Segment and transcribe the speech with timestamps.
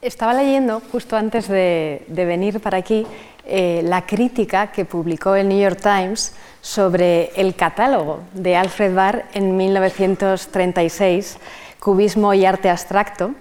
[0.00, 3.04] Estaba leyendo justo antes de, venir para aquí
[3.44, 9.24] eh, la crítica que publicó el New York Times sobre el catálogo de Alfred Barr
[9.34, 11.38] en 1936,
[11.80, 13.32] Cubismo y Arte Abstracto,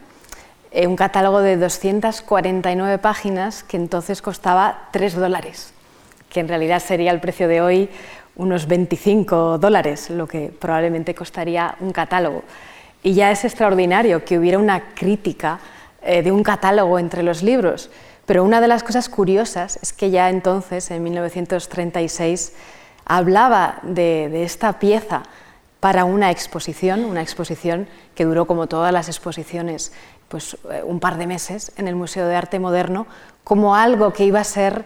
[0.71, 5.73] eh, un catálogo de 249 páginas que entonces costaba 3 dólares,
[6.27, 7.87] que en realidad sería el precio de hoy
[8.35, 12.41] unos 25 dólares, lo que probablemente costaría un catálogo.
[13.03, 15.59] Y ya es extraordinario que hubiera una crítica
[16.07, 17.89] eh, de un catálogo entre los libros.
[18.25, 22.53] Pero una de las cosas curiosas es que ya entonces, en 1936,
[23.03, 25.23] hablaba de, esta pieza
[25.81, 29.91] para una exposición, una exposición que duró como todas las exposiciones
[30.29, 33.05] pues, eh, un par de meses en el Museo de Arte Moderno,
[33.43, 34.85] como algo que iba a ser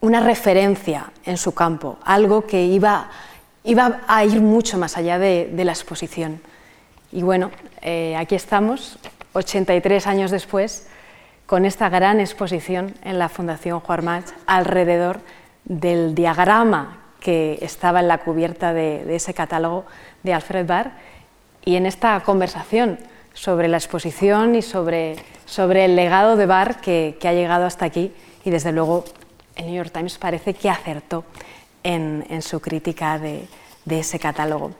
[0.00, 3.10] una referencia en su campo, algo que iba,
[3.64, 6.40] iba a ir mucho más allá de, la exposición.
[7.12, 7.50] Y bueno,
[7.82, 8.98] eh, aquí estamos,
[9.32, 10.86] 83 años después,
[11.46, 15.20] con esta gran exposición en la Fundación Juan March alrededor
[15.64, 19.84] del diagrama que estaba en la cubierta de, ese catálogo
[20.22, 20.92] de Alfred Barr
[21.64, 22.98] y en esta conversación
[23.34, 25.16] sobre la exposición y sobre,
[25.46, 28.12] sobre el legado de Barr que, ha llegado hasta aquí
[28.44, 29.04] y desde luego
[29.54, 31.24] el New York Times parece que acertó
[31.82, 33.48] en, su crítica de
[33.86, 34.72] ese catálogo.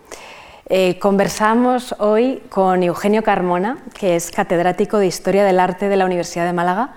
[0.66, 6.06] Eh, conversamos hoy con Eugenio Carmona, que es catedrático de Historia del Arte de la
[6.06, 6.94] Universidad de Málaga,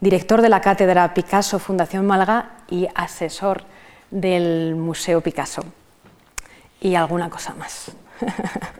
[0.00, 3.62] director de la Cátedra Picasso Fundación Málaga y asesor
[4.10, 5.64] del Museo Picasso.
[6.80, 7.92] Y alguna cosa más.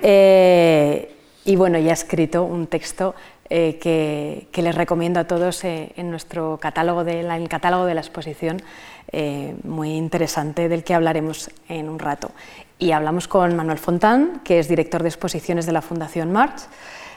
[0.00, 1.12] Eh,
[1.44, 3.16] y bueno, ya ha escrito un texto
[3.50, 8.00] eh, que, les recomiendo a todos en nuestro catálogo de en el catálogo de la
[8.00, 8.62] exposición,
[9.64, 12.30] muy interesante del que hablaremos en un rato
[12.78, 16.62] y hablamos con Manuel Fontán, que es director de exposiciones de la Fundación March,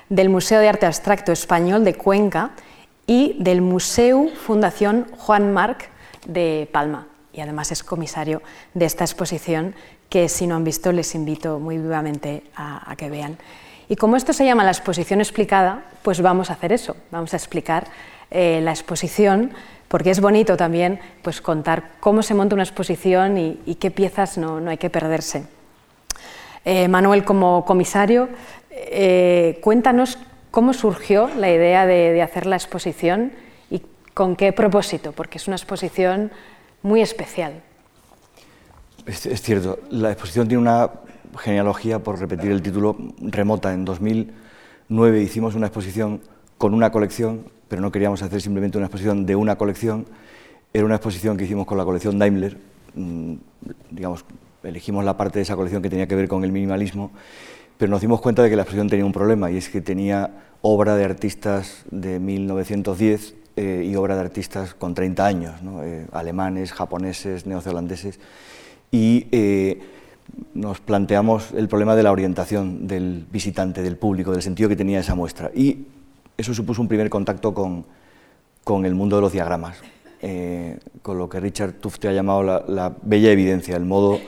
[0.10, 2.52] del Museo de Arte Abstracto Español de Cuenca
[3.06, 5.90] y del Museo Fundación Juan Marc
[6.26, 7.08] de Palma.
[7.34, 8.42] Y además es comisario
[8.74, 9.76] de esta exposición
[10.10, 13.38] que si no han visto les invito muy vivamente a, que vean.
[13.88, 17.38] Y como esto se llama la exposición explicada, pues vamos a hacer eso, vamos a
[17.38, 17.88] explicar
[18.32, 19.52] eh, la exposición
[19.92, 24.58] porque es bonito también pues, contar cómo se monta una exposición y, qué piezas no,
[24.70, 25.44] hay que perderse.
[26.64, 28.30] Eh, Manuel, como comisario,
[28.70, 30.18] eh, cuéntanos
[30.50, 33.34] cómo surgió la idea de, hacer la exposición
[33.70, 33.82] y
[34.14, 36.32] con qué propósito, porque es una exposición
[36.84, 37.62] muy especial.
[39.06, 40.90] Es, es, cierto, la exposición tiene una
[41.38, 43.74] genealogía, por repetir el título, remota.
[43.74, 46.22] En 2009 hicimos una exposición
[46.58, 50.06] con una colección pero no queríamos hacer simplemente una exposición de una colección,
[50.74, 52.58] era una exposición que hicimos con la colección Daimler,
[52.96, 53.36] mm,
[53.92, 54.26] digamos,
[54.62, 57.12] elegimos la parte de esa colección que tenía que ver con el minimalismo,
[57.78, 60.32] pero nos dimos cuenta de que la exposición tenía un problema y es que tenía
[60.62, 66.74] obra de artistas de 1910 eh, y obra de artistas con 30 años, eh, alemanes,
[66.74, 68.20] japoneses, neozelandeses,
[68.92, 69.80] y eh,
[70.54, 75.00] nos planteamos el problema de la orientación del visitante, del público, del sentido que tenía
[75.00, 75.52] esa muestra.
[75.56, 75.86] Y
[76.42, 77.86] eso supuso un primer contacto con,
[78.64, 79.78] con el mundo de los diagramas,
[80.22, 84.20] eh, con lo que Richard Tufte ha llamado la, bella evidencia, el modo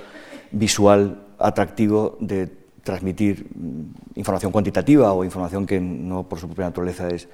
[0.52, 2.50] visual atractivo de
[2.84, 7.28] transmitir mm, información cuantitativa o información que no por su propia naturaleza es,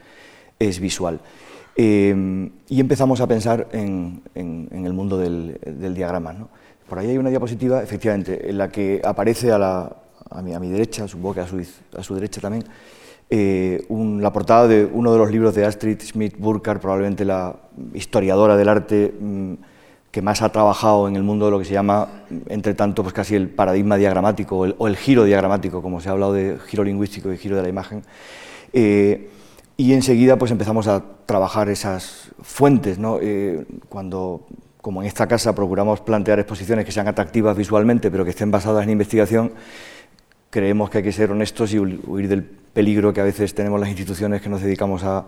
[0.57, 1.19] es visual.
[1.75, 6.33] Eh, y empezamos a pensar en, en, el mundo del, del diagrama.
[6.33, 6.49] ¿no?
[6.89, 9.95] Por ahí hay una diapositiva, efectivamente, en la que aparece a, la,
[10.29, 12.65] a, mi, a mi derecha, supongo que a su, a su derecha también,
[13.29, 17.55] eh, la portada de uno de los libros de Astrid Schmidt-Burkhardt, probablemente la
[17.93, 19.53] historiadora del arte mm,
[20.11, 23.13] que más ha trabajado en el mundo de lo que se llama, entre tanto, pues
[23.13, 27.31] casi el paradigma diagramático o el, giro diagramático, como se ha hablado de giro lingüístico
[27.31, 28.03] y giro de la imagen.
[28.73, 29.29] Eh,
[29.77, 33.19] y enseguida pues empezamos a trabajar esas fuentes, ¿no?
[33.21, 34.47] Eh, cuando,
[34.81, 38.83] como en esta casa, procuramos plantear exposiciones que sean atractivas visualmente, pero que estén basadas
[38.83, 39.53] en investigación,
[40.49, 43.89] creemos que hay que ser honestos y huir del peligro que a veces tenemos las
[43.89, 45.27] instituciones que nos dedicamos a,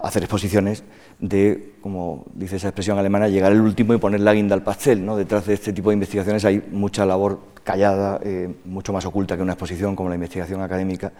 [0.00, 0.82] hacer exposiciones
[1.20, 5.06] de, como dice esa expresión alemana, llegar el último y poner la guinda al pastel.
[5.06, 5.16] ¿no?
[5.16, 9.42] Detrás de este tipo de investigaciones hay mucha labor callada, eh, mucho más oculta que
[9.42, 11.12] una exposición como la investigación académica.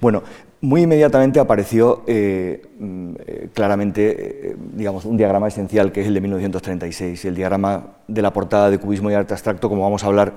[0.00, 0.22] Bueno,
[0.62, 6.20] muy inmediatamente apareció eh, mm, eh, claramente digamos, un diagrama esencial que es el de
[6.22, 10.32] 1936, el diagrama de la portada de Cubismo y Arte Abstracto, como vamos a hablar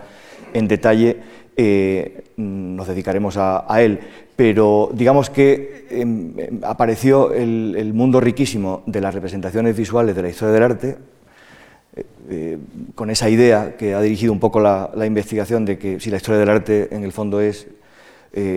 [0.53, 1.21] en detalle,
[1.55, 3.99] eh, nos dedicaremos a, él.
[4.35, 10.29] Pero digamos que em, em, apareció el, mundo riquísimo de las representaciones visuales de la
[10.29, 10.97] historia del arte,
[11.95, 12.57] eh, eh,
[12.95, 16.39] con esa idea que ha dirigido un poco la, investigación de que si la historia
[16.39, 17.67] del arte en el fondo es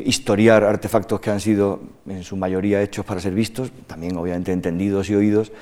[0.07, 5.11] historiar artefactos que han sido en su mayoría hechos para ser vistos, también obviamente entendidos
[5.11, 5.53] y oídos,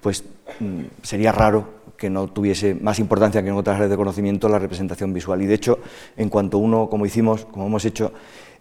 [0.00, 0.24] pues
[0.58, 4.58] mm, sería raro que no tuviese más importancia que en otras áreas de conocimiento la
[4.58, 5.42] representación visual.
[5.42, 5.78] Y de hecho,
[6.16, 8.12] en cuanto uno, como hicimos, como hemos hecho,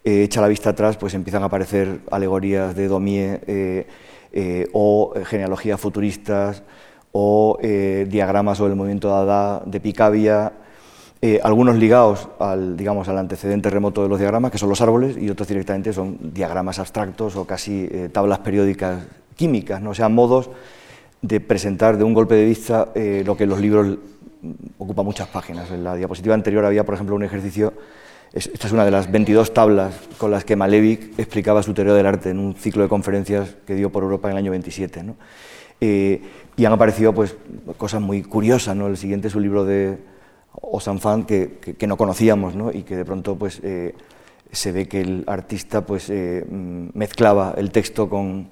[0.03, 3.87] eh, echa la vista atrás, pues empiezan a aparecer alegorías de Daumier eh,
[4.33, 6.63] eh, o genealogías futuristas
[7.13, 10.53] o diagramas sobre el movimiento de Dada, de Picabia,
[11.41, 15.27] algunos ligados al, digamos, al antecedente remoto de los diagramas, que son los árboles, y
[15.29, 19.89] otros directamente son diagramas abstractos o casi tablas periódicas químicas, ¿no?
[19.89, 20.51] o sea, modos
[21.21, 22.89] de presentar de un golpe de vista
[23.25, 23.97] lo que los libros
[24.77, 25.69] ocupa muchas páginas.
[25.71, 27.73] En la diapositiva anterior había, por ejemplo, un ejercicio
[28.31, 32.05] esta es una de las 22 tablas con las que Malevich explicaba su teoría del
[32.05, 35.03] arte en un ciclo de conferencias que dio por Europa en el año 27.
[35.81, 36.21] Eh,
[36.55, 37.35] y han aparecido pues,
[37.77, 38.75] cosas muy curiosas.
[38.75, 38.85] ¿no?
[38.85, 39.97] El siguiente es un libro de
[40.53, 43.95] Osanfan que, que, no conocíamos y que de pronto pues, eh,
[44.51, 48.51] se ve que el artista pues, eh, mezclaba el texto con,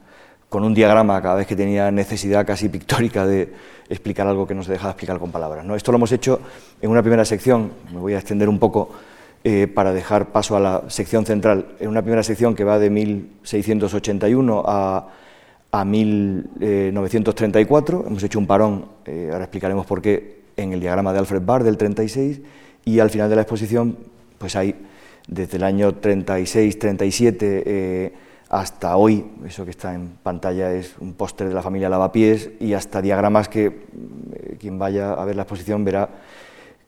[0.49, 3.53] con, un diagrama cada vez que tenía necesidad casi pictórica de
[3.89, 5.65] explicar algo que no se dejaba explicar con palabras.
[5.75, 6.39] Esto lo hemos hecho
[6.81, 8.89] en una primera sección, me voy a extender un poco
[9.44, 11.75] eh, para dejar paso a la sección central.
[11.79, 15.09] En una primera sección que va de 1681 a,
[15.71, 21.19] a 1934, hemos hecho un parón, eh, ahora explicaremos por qué, en el diagrama de
[21.19, 22.41] Alfred Barr del 36,
[22.83, 23.97] y al final de la exposición
[24.38, 24.75] pues hay
[25.27, 28.13] desde el año 36-37 eh,
[28.49, 32.73] hasta hoy, eso que está en pantalla es un póster de la familia Lavapiés, y
[32.73, 33.85] hasta diagramas que
[34.59, 36.09] quien vaya a ver la exposición verá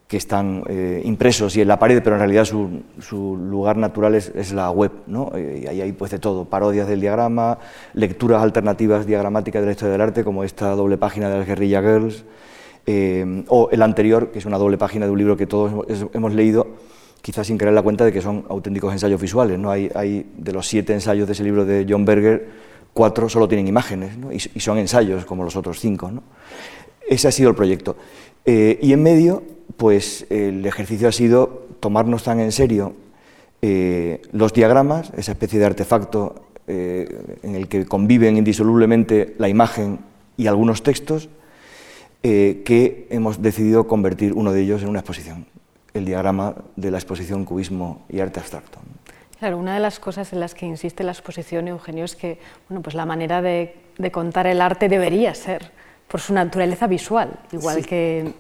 [0.09, 4.51] que están eh, impresos y en la pared, pero en realidad su, lugar natural es,
[4.53, 5.31] la web, ¿no?
[5.35, 7.59] Eh, y ahí hay pues de todo, parodias del diagrama,
[7.94, 11.81] lecturas alternativas diagramáticas de la historia del arte, como esta doble página de las Guerrilla
[11.81, 12.25] Girls,
[12.88, 16.33] eh, o el anterior, que es una doble página de un libro que todos hemos
[16.33, 16.65] leído,
[17.21, 19.71] quizás sin creer la cuenta de que son auténticos ensayos visuales, ¿no?
[19.71, 22.48] Hay, de los siete ensayos de ese libro de John Berger,
[22.94, 24.31] cuatro solo tienen imágenes, ¿no?
[24.31, 26.12] y, son ensayos, como los otros cinco.
[27.07, 27.95] Ese ha sido el proyecto.
[28.45, 29.44] y en medio
[29.77, 32.94] pues el ejercicio ha sido tomarnos tan en serio
[33.62, 36.36] eh, los diagramas, esa especie de artefacto
[36.68, 40.00] eh, en el que conviven indisolublemente la imagen
[40.38, 41.30] y algunos textos,
[42.24, 45.45] eh, que hemos decidido convertir uno de ellos en una exposición,
[46.00, 48.80] el diagrama de la exposición Cubismo y Arte Abstracto.
[49.38, 52.81] Claro, una de las cosas en las que insiste la exposición, Eugenio, es que bueno,
[52.81, 53.75] pues la manera de,
[54.12, 55.72] contar el arte debería ser
[56.07, 58.34] por su naturaleza visual, igual que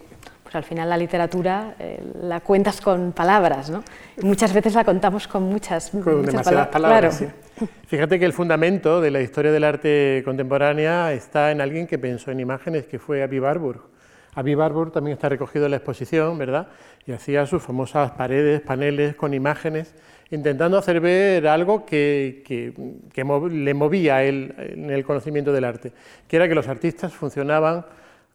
[0.43, 3.83] pues al final la literatura eh, la cuentas con palabras, ¿no?
[4.23, 7.23] muchas veces la contamos con muchas, con demasiadas palabras.
[7.87, 12.31] Fíjate que el fundamento de la historia del arte contemporánea está en alguien que pensó
[12.31, 13.89] en imágenes, que fue Avi Barbour.
[14.35, 16.67] Avi Barbour también está recogido en la exposición, ¿verdad?
[17.05, 19.95] Y hacía sus famosas paredes, paneles con imágenes,
[20.31, 22.73] intentando hacer ver algo que, que,
[23.11, 25.91] que le movía él en el conocimiento del arte,
[26.27, 27.85] que era que los artistas funcionaban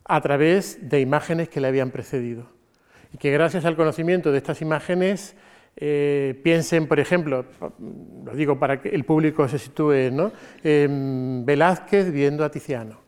[0.04, 2.46] a través de imágenes que le habían precedido.
[3.12, 5.36] Y que gracias al conocimiento de estas imágenes
[5.76, 7.44] eh, piensen, por ejemplo,
[8.24, 10.32] lo digo para que el público se sitúe, ¿no?
[10.62, 12.98] Velázquez viendo a Tiziano,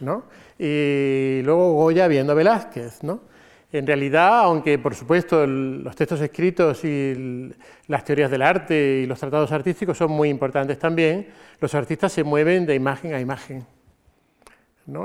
[0.00, 0.24] ¿no?
[0.58, 3.02] Y luego Goya viendo a Velázquez.
[3.02, 3.20] ¿no?
[3.72, 7.52] En realidad, aunque por supuesto los textos escritos y
[7.88, 11.28] las teorías del arte y los tratados artísticos son muy importantes también,
[11.60, 13.66] los artistas se mueven de imagen a imagen.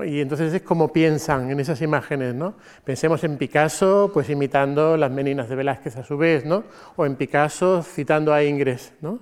[0.06, 2.56] Y entonces es como piensan en esas imágenes, ¿no?
[2.84, 6.65] Pensemos en Picasso, pues imitando las meninas de Velázquez a su vez, ¿no?
[6.98, 9.20] O en Picasso citando a Ingres, ¿no?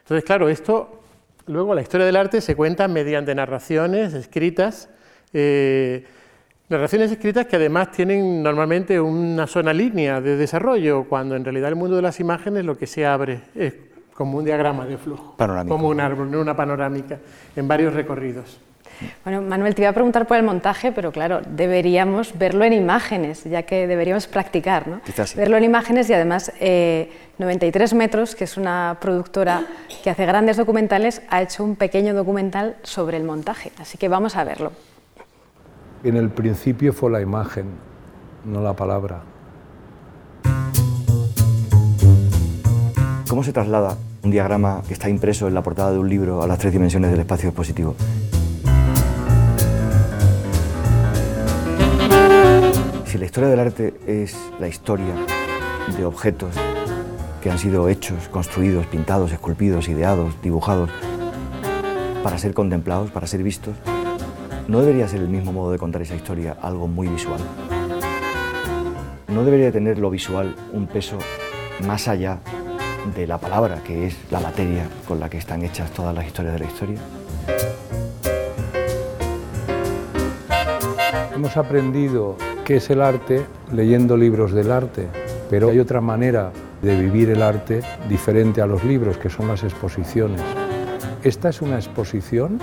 [0.00, 1.00] Entonces, claro, esto,
[1.46, 4.90] luego la historia del arte se cuenta mediante narraciones escritas,
[5.32, 6.04] eh,
[6.68, 11.76] narraciones escritas que además tienen normalmente una sola línea de desarrollo, cuando en realidad el
[11.76, 13.74] mundo de las imágenes lo que se abre es
[14.14, 15.34] como un diagrama de flujo,
[15.68, 17.18] como un árbol, una panorámica,
[17.54, 18.60] en varios recorridos.
[19.24, 23.44] Bueno, Manuel, te iba a preguntar por el montaje, pero claro, deberíamos verlo en imágenes,
[23.44, 25.00] ya que deberíamos practicar, ¿no?
[25.36, 29.66] Verlo en imágenes y además 93 eh, Metros, que es una productora
[30.02, 34.36] que hace grandes documentales, ha hecho un pequeño documental sobre el montaje, así que vamos
[34.36, 34.72] a verlo.
[36.06, 37.64] En el principio fue la imagen,
[38.44, 39.22] no la palabra.
[43.28, 46.46] ¿Cómo se traslada un diagrama que está impreso en la portada de un libro a
[46.46, 47.96] las tres dimensiones del espacio expositivo?
[53.06, 55.12] Si la historia del arte es la historia
[55.98, 56.54] de objetos
[57.42, 60.88] que han sido hechos, construidos, pintados, esculpidos, ideados, dibujados,
[62.22, 63.74] para ser contemplados, para ser vistos,
[64.68, 67.40] ¿no debería ser el mismo modo de contar esa historia algo muy visual?
[69.28, 71.18] ¿No debería tener lo visual un peso
[71.86, 72.40] más allá
[73.14, 76.54] de la palabra, que es la materia con la que están hechas todas las historias
[76.54, 76.98] de la historia.
[81.34, 85.06] Hemos aprendido qué es el arte leyendo libros del arte,
[85.50, 86.50] pero hay otra manera
[86.82, 90.40] de vivir el arte diferente a los libros, que son las exposiciones.
[91.22, 92.58] Esta es una exposición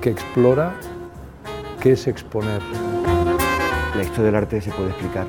[0.00, 0.74] que explora
[1.80, 2.60] qué es exponer.
[3.94, 5.26] La historia del arte se puede explicar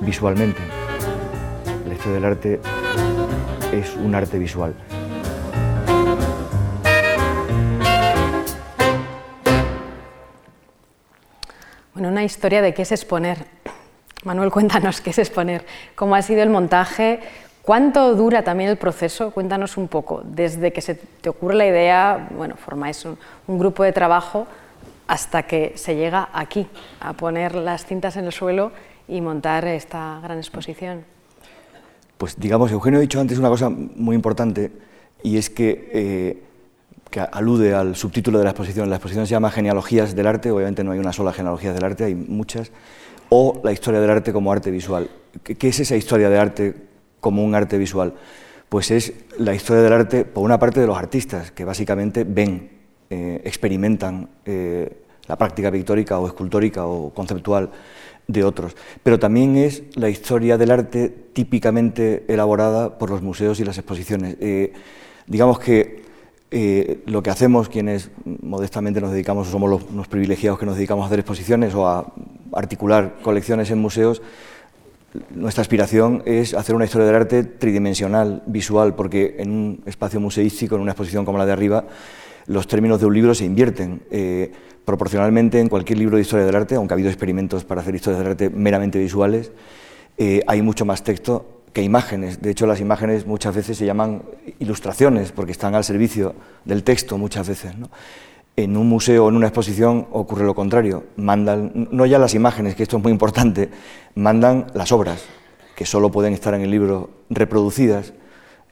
[0.00, 0.60] visualmente.
[1.86, 2.60] La historia del arte
[3.72, 4.74] es un arte visual.
[11.94, 13.46] Bueno, una historia de qué es exponer.
[14.24, 15.64] Manuel, cuéntanos qué es exponer,
[15.94, 17.20] cómo ha sido el montaje,
[17.62, 22.28] cuánto dura también el proceso, cuéntanos un poco, desde que se te ocurre la idea,
[22.36, 24.46] bueno, formáis un, un grupo de trabajo
[25.10, 26.68] hasta que se llega aquí,
[27.00, 28.70] a poner las cintas en el suelo
[29.08, 31.04] y montar esta gran exposición.
[32.16, 34.70] Pues digamos, Eugenio ha dicho antes una cosa muy importante
[35.24, 36.42] y es que, eh,
[37.10, 38.88] que alude al subtítulo de la exposición.
[38.88, 42.04] La exposición se llama Genealogías del arte, obviamente no hay una sola genealogía del arte,
[42.04, 42.70] hay muchas,
[43.30, 45.10] o la historia del arte como arte visual.
[45.42, 46.74] ¿Qué es esa historia de arte
[47.18, 48.14] como un arte visual?
[48.68, 52.79] Pues es la historia del arte, por una parte, de los artistas, que básicamente ven,
[53.12, 57.68] eh, experimentan eh, la práctica pictórica o escultórica o conceptual
[58.28, 58.76] de otros.
[59.02, 64.36] Pero también es la historia del arte típicamente elaborada por los museos y las exposiciones.
[64.40, 64.72] Eh,
[65.26, 66.08] digamos que
[67.06, 71.06] lo que hacemos quienes modestamente nos dedicamos, o somos los, privilegiados que nos dedicamos a
[71.06, 72.12] hacer exposiciones o a
[72.52, 74.22] articular colecciones en museos,
[75.30, 80.76] nuestra aspiración es hacer una historia del arte tridimensional, visual, porque en un espacio museístico,
[80.76, 81.84] en una exposición como la de arriba,
[82.46, 84.02] los términos de un libro se invierten.
[84.10, 84.52] Eh,
[84.84, 88.22] proporcionalmente en cualquier libro de historia del arte, aunque ha habido experimentos para hacer historias
[88.22, 89.52] del arte meramente visuales,
[90.18, 92.42] eh, hay mucho más texto que imágenes.
[92.42, 94.22] De hecho, las imágenes muchas veces se llaman
[94.58, 97.72] ilustraciones porque están al servicio del texto muchas veces.
[98.56, 101.04] En un museo o en una exposición ocurre lo contrario.
[101.16, 103.70] Mandan, no ya las imágenes, que esto es muy importante,
[104.16, 105.24] mandan las obras,
[105.76, 108.12] que solo pueden estar en el libro reproducidas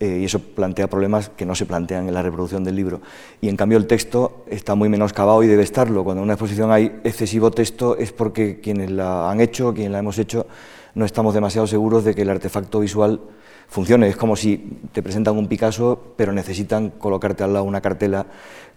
[0.00, 3.00] eh, y eso plantea problemas que no se plantean en la reproducción del libro.
[3.40, 6.04] Y en cambio el texto está muy menoscabado y debe estarlo.
[6.04, 9.98] Cuando en una exposición hay excesivo texto es porque quienes la han hecho, quienes la
[9.98, 10.46] hemos hecho,
[10.94, 13.20] no estamos demasiado seguros de que el artefacto visual
[13.68, 14.08] funcione.
[14.08, 18.26] Es como si te presentan un Picasso, pero necesitan colocarte al lado una cartela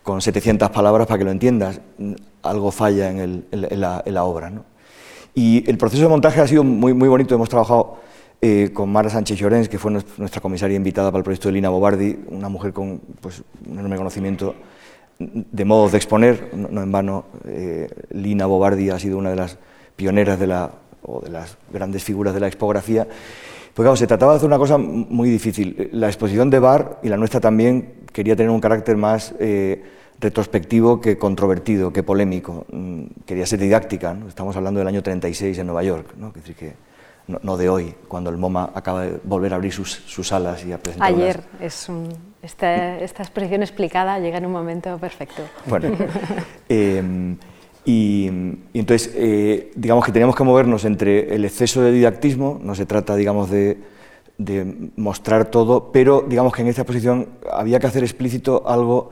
[0.04, 1.82] con 700 palabras para que lo entiendas.
[2.42, 4.52] Algo falla en, la, obra.
[5.36, 7.36] Y el proceso de montaje ha sido muy, muy bonito.
[7.36, 7.98] Hemos trabajado
[8.42, 11.70] eh, con Mara Sánchez Llorens, que fue nuestra comisaria invitada para el proyecto de Lina
[11.70, 14.56] Bobardi, una mujer con pues, un enorme conocimiento
[15.20, 19.58] de modos de exponer, no, en vano, eh, Lina Bobardi ha sido una de las
[19.96, 20.72] pioneras de la,
[21.04, 23.06] o de las grandes figuras de la expografía.
[23.74, 25.90] Pues claro, se trataba de hacer una cosa muy difícil.
[25.94, 29.84] La exposición de Bar y la nuestra también quería tener un carácter más eh,
[30.20, 32.66] retrospectivo que controvertido, que polémico.
[32.72, 34.18] Mm, quería ser didáctica.
[34.28, 36.16] Estamos hablando del año 36 en Nueva York.
[36.18, 36.34] ¿no?
[36.34, 36.74] que
[37.28, 40.72] no, de hoy, cuando el MoMA acaba de volver a abrir sus, sus alas y
[40.72, 41.08] a presentar.
[41.08, 41.88] Ayer, es
[42.42, 45.44] esta, expresión explicada llega en un momento perfecto.
[45.68, 45.96] Bueno,
[46.70, 47.38] em,
[47.86, 48.28] y,
[48.74, 53.16] entonces, eh, digamos que tenemos que movernos entre el exceso de didactismo, no se trata,
[53.16, 53.78] digamos, de,
[54.38, 59.12] de mostrar todo, pero digamos que en esta exposición había que hacer explícito algo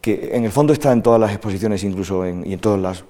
[0.00, 3.06] que en el fondo está en todas las exposiciones incluso y en todos los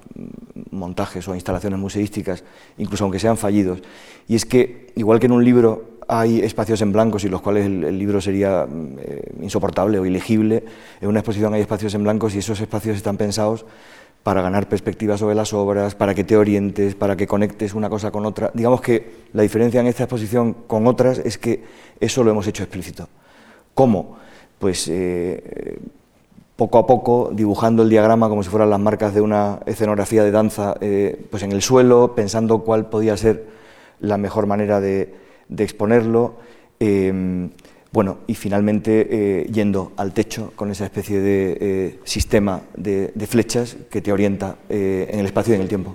[0.74, 2.44] montajes o instalaciones museísticas,
[2.78, 3.80] incluso aunque sean fallidos,
[4.28, 7.66] y es que igual que en un libro hay espacios en blanco y los cuales
[7.66, 8.66] el, libro sería
[8.98, 10.64] eh, insoportable o ilegible,
[11.00, 13.64] en una exposición hay espacios en blanco y esos espacios están pensados
[14.22, 18.10] para ganar perspectivas sobre las obras, para que te orientes, para que conectes una cosa
[18.10, 18.50] con otra.
[18.54, 21.62] Digamos que la diferencia en esta exposición con otras es que
[22.00, 23.06] eso lo hemos hecho explícito.
[23.74, 24.16] ¿Cómo?
[24.58, 25.78] Pues eh,
[26.56, 30.30] poco a poco dibujando el diagrama como si fueran las marcas de una escenografía de
[30.30, 33.46] danza eh, pues en el suelo, pensando cuál podía ser
[34.00, 35.14] la mejor manera de,
[35.56, 36.36] exponerlo.
[36.78, 37.50] Em,
[37.92, 43.76] bueno, y finalmente eh, yendo al techo con esa especie de eh, sistema de, flechas
[43.90, 45.94] que te orienta en el espacio y en el tiempo.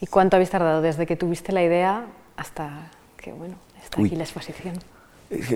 [0.00, 4.24] ¿Y cuánto habéis tardado desde que tuviste la idea hasta que bueno, está aquí la
[4.24, 4.74] exposición?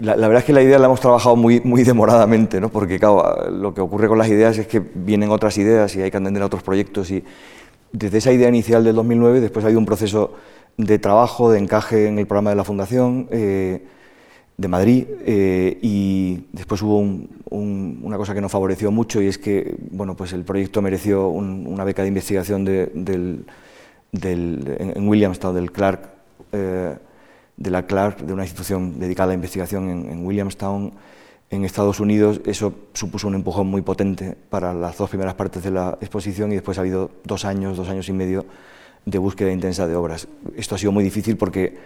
[0.02, 2.68] La, verdad es que la idea la hemos trabajado muy, muy demoradamente, ¿no?
[2.68, 6.12] porque claro, lo que ocurre con las ideas es que vienen otras ideas y hay
[6.12, 7.10] que atender a otros proyectos.
[7.10, 7.24] Y
[7.90, 10.34] desde esa idea inicial del 2009, después ha habido un proceso
[10.76, 13.82] de trabajo, de encaje en el programa de la Fundación eh,
[14.56, 16.98] de Madrid, eh, y después hubo
[17.50, 21.82] una cosa que nos favoreció mucho y es que bueno, pues el proyecto mereció una
[21.82, 23.44] beca de investigación del,
[24.12, 26.10] en, Williamstown, del Clark.
[26.52, 26.94] Eh,
[27.56, 30.92] de la Clark, de una institución dedicada a la investigación en, Williamstown,
[31.50, 32.40] en Estados Unidos.
[32.44, 36.56] Eso supuso un empujón muy potente para las dos primeras partes de la exposición y
[36.56, 38.44] después ha habido dos años, dos años y medio
[39.04, 40.26] de búsqueda intensa de obras.
[40.56, 41.76] Esto ha sido muy difícil porque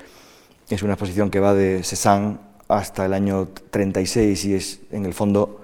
[0.69, 5.15] es una exposición que va de Cézanne hasta el año 36 y es, en el
[5.15, 5.63] fondo,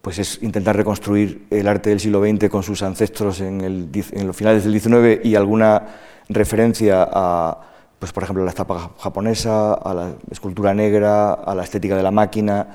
[0.00, 4.36] pues es intentar reconstruir el arte del siglo XX con sus ancestros en, en los
[4.36, 5.82] finales del XIX y alguna
[6.28, 7.71] referencia a
[8.02, 12.10] pues por ejemplo, la estapa japonesa, a la escultura negra, a la estética de la
[12.10, 12.66] máquina,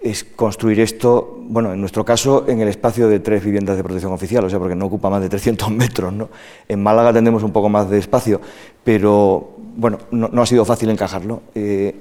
[0.00, 4.14] es construir esto, bueno, en nuestro caso, en el espacio de tres viviendas de protección
[4.14, 6.30] oficial, o sea, porque no ocupa más de 300 metros, ¿no?
[6.66, 8.40] En Málaga tendremos un poco más de espacio,
[8.82, 11.42] pero, bueno, no, ha sido fácil encajarlo.
[11.54, 11.94] Eh,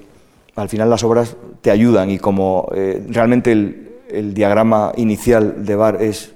[0.56, 6.02] al final las obras te ayudan y como eh, realmente el, diagrama inicial de Bar
[6.02, 6.32] es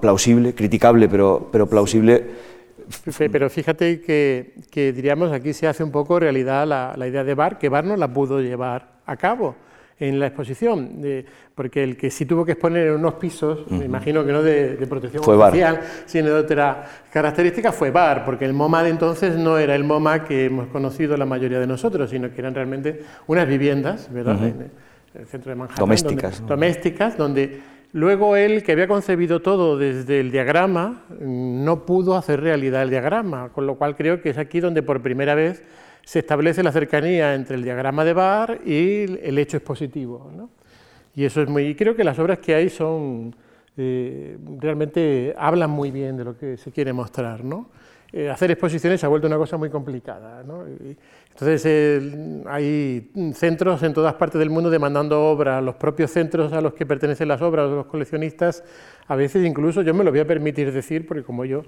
[0.00, 2.51] plausible, criticable, pero, pero plausible,
[3.32, 7.68] pero fíjate que, diríamos aquí se hace un poco realidad la, idea de Bar, que
[7.68, 9.54] Bar no la pudo llevar a cabo
[9.98, 11.00] en la exposición,
[11.54, 14.84] porque el que sí tuvo que exponer en unos pisos, me imagino que no de,
[14.88, 19.76] protección oficial, sino de otra característica, fue Bar, porque el MoMA de entonces no era
[19.76, 24.12] el MoMA que hemos conocido la mayoría de nosotros, sino que eran realmente unas viviendas,
[24.12, 24.42] ¿verdad?
[24.42, 24.70] en
[25.14, 25.78] el centro de Manhattan.
[25.78, 26.46] Domésticas.
[26.46, 27.60] domésticas, donde
[27.94, 33.50] Luego él, que había concebido todo desde el diagrama, no pudo hacer realidad el diagrama,
[33.50, 35.62] con lo cual creo que es aquí donde por primera vez
[36.04, 40.30] se establece la cercanía entre el diagrama de Barr y el hecho expositivo.
[41.14, 41.74] Y eso es muy.
[41.74, 43.34] creo que las obras que hay son.
[43.74, 47.42] Eh, realmente hablan muy bien de lo que se quiere mostrar.
[47.42, 47.70] ¿no?
[48.12, 50.42] Eh, hacer exposiciones se ha vuelto una cosa muy complicada.
[50.42, 50.64] ¿no?
[51.32, 52.14] Entonces
[52.46, 56.86] hay centros en todas partes del mundo demandando obras, los propios centros a los que
[56.86, 58.62] pertenecen las obras, los coleccionistas,
[59.08, 61.62] a veces incluso yo me lo voy a permitir decir, porque como yo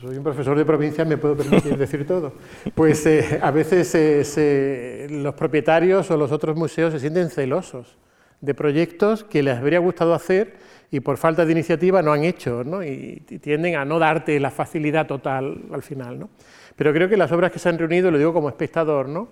[0.00, 2.34] soy un profesor de provincia me puedo permitir decir todo,
[2.74, 7.96] pues eh, a veces eh, los propietarios o los otros museos se sienten celosos
[8.40, 10.54] de proyectos que les habría gustado hacer
[10.90, 12.82] y por falta de iniciativa no han hecho, ¿no?
[12.82, 16.18] Y, tienden a no darte la facilidad total al final.
[16.18, 16.30] ¿no?
[16.76, 19.28] Pero creo que las obras que se han reunido, lo digo como espectador, ¿no?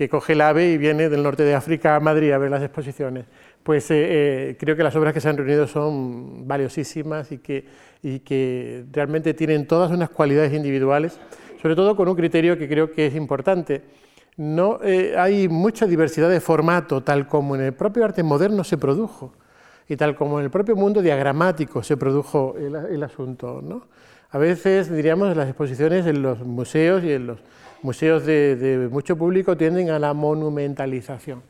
[0.00, 2.62] que coge el AVE y viene del norte de África a Madrid a ver las
[2.62, 3.26] exposiciones,
[3.62, 3.96] pues eh,
[4.50, 7.66] eh, creo que las obras que se han reunido son valiosísimas y que,
[8.02, 11.20] y que realmente tienen todas unas cualidades individuales,
[11.60, 13.82] sobre todo con un criterio que creo que es importante.
[14.38, 18.78] No, eh, hay mucha diversidad de formato, tal como en el propio arte moderno se
[18.78, 19.34] produjo
[19.86, 23.60] y tal como en el propio mundo diagramático se produjo el, asunto.
[23.62, 23.82] ¿no?
[24.32, 27.40] A veces, diríamos, las exposiciones en los museos y en los
[27.82, 31.42] museos de, mucho público tienden a la monumentalización.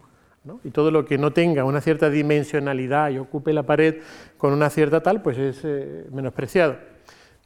[0.44, 0.60] ¿no?
[0.64, 3.96] Y todo lo que no tenga una cierta dimensionalidad y ocupe la pared
[4.38, 6.76] con una cierta tal, pues es eh, menospreciado.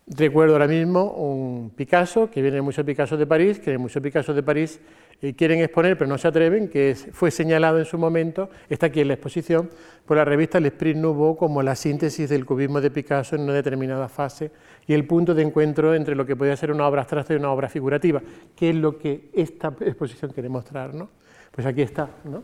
[0.06, 4.42] Recuerdo ahora mismo un Picasso, que viene mucho Picasso de París, que mucho Picasso de
[4.42, 4.78] París
[5.22, 9.00] y quieren exponer, pero no se atreven, que fue señalado en su momento, está aquí
[9.00, 9.70] en la exposición,
[10.04, 14.08] por la revista L'Esprit Nouveau como la síntesis del cubismo de Picasso en una determinada
[14.08, 14.50] fase
[14.86, 17.50] y el punto de encuentro entre lo que podía ser una obra abstracta y una
[17.50, 18.22] obra figurativa,
[18.56, 20.94] que es lo que esta exposición quiere mostrar.
[20.94, 21.08] ¿no?
[21.50, 22.08] Pues aquí está.
[22.24, 22.42] ¿no?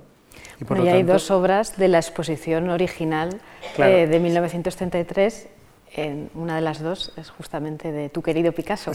[0.61, 3.41] Y, por hay dos obras de la exposición original
[3.79, 5.49] eh, de 1933
[5.93, 8.93] en una de las dos es justamente de tu querido Picasso.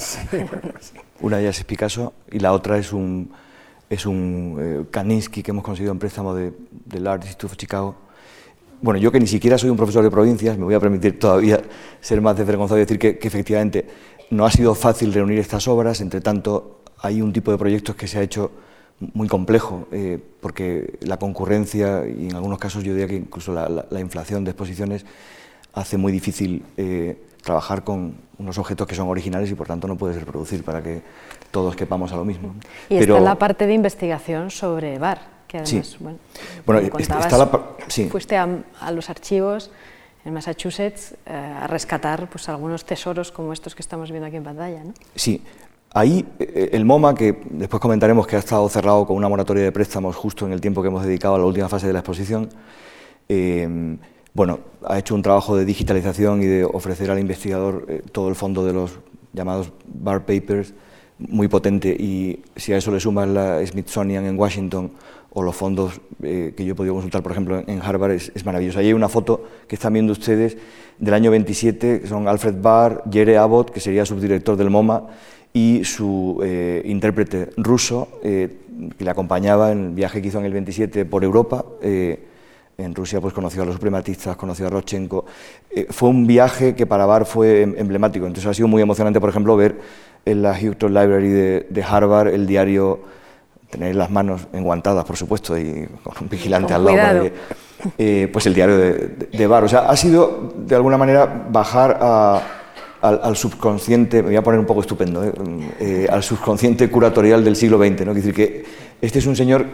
[1.20, 3.34] Una de ellas es Picasso y la otra es un,
[3.90, 6.54] es un eh, Kaninsky que hemos conseguido en préstamo de,
[6.86, 7.96] del Art Institute of Chicago.
[8.86, 11.60] Bueno, yo que ni siquiera soy un profesor de provincias, me voy a permitir todavía
[12.02, 13.88] ser más desvergonzado y decir que, efectivamente
[14.30, 18.08] no ha sido fácil reunir estas obras, entre tanto hay un tipo de proyectos que
[18.08, 18.52] se ha hecho
[19.16, 24.00] muy complejo, eh, porque la concurrencia y en algunos casos yo diría que incluso la
[24.00, 25.04] inflación de exposiciones
[25.74, 29.98] hace muy difícil eh, trabajar con unos objetos que son originales y por tanto no
[29.98, 31.02] puedes reproducir para que
[31.50, 32.54] todos quepamos a lo mismo.
[32.90, 36.20] Y está la parte de investigación sobre bar, que además, bueno,
[36.66, 37.50] bueno está la,
[37.88, 38.10] sí.
[38.10, 38.48] fuiste a,
[38.92, 39.72] los archivos
[40.24, 44.44] en Massachusetts eh, a rescatar pues, algunos tesoros como estos que estamos viendo aquí en
[44.44, 44.84] pantalla.
[44.84, 44.94] ¿no?
[45.16, 45.42] Sí,
[45.94, 49.72] Ahí eh, el MoMA, que después comentaremos que ha estado cerrado con una moratoria de
[49.72, 52.50] préstamos justo en el tiempo que hemos dedicado a la última fase de la exposición,
[54.36, 58.36] bueno, ha hecho un trabajo de digitalización y de ofrecer al investigador eh, todo el
[58.36, 59.00] fondo de los
[59.32, 60.74] llamados bar papers
[61.18, 64.92] muy potente y si a eso le sumas la Smithsonian en Washington
[65.36, 68.80] o los fondos eh, que yo he podido consultar, por ejemplo, en Harvard, es, maravilloso.
[68.80, 70.58] Ahí hay una foto que están viendo ustedes
[70.98, 75.04] del año 27, que son Alfred Barr, Jerry Abbott, que sería subdirector del MoMA,
[75.54, 80.52] y su eh, intérprete ruso, que le acompañaba en el viaje que hizo en el
[80.52, 81.64] 27 por Europa
[82.78, 85.26] en Rusia pues conoció a los suprematistas, conoció a Rochenko.
[85.70, 89.20] Eh, fue un viaje que para Bar fue em, emblemático, entonces ha sido muy emocionante,
[89.20, 89.80] por ejemplo, ver
[90.26, 93.00] en la Houston Library de, Harvard el diario
[93.76, 97.30] tener las manos enguantadas, por supuesto, y con un vigilante al lado.
[97.98, 99.66] Eh, pues el diario de, de, Bar.
[99.66, 102.00] O sea, ha sido de alguna manera bajar
[103.02, 105.32] al, subconsciente, me voy a poner un poco estupendo, ¿eh?
[105.80, 108.06] Eh, al subconsciente curatorial del siglo XX.
[108.06, 108.12] ¿no?
[108.12, 108.66] Es decir, que
[109.02, 109.66] este es un señor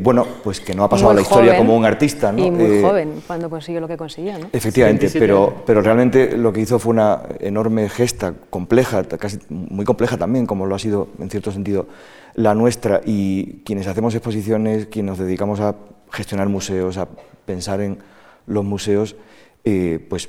[0.00, 2.32] bueno, pues que no ha pasado a la historia como un artista.
[2.32, 2.44] ¿no?
[2.44, 4.38] Y muy joven cuando consiguió lo que consiguió.
[4.38, 4.48] ¿no?
[4.52, 10.16] Efectivamente, pero, pero realmente lo que hizo fue una enorme gesta, compleja, casi muy compleja
[10.16, 11.86] también, como lo ha sido en cierto sentido
[12.34, 13.00] la nuestra.
[13.04, 15.76] Y quienes hacemos exposiciones, quienes nos dedicamos a
[16.10, 17.08] gestionar museos, a
[17.44, 17.98] pensar en
[18.46, 19.16] los museos,
[19.64, 20.28] eh, pues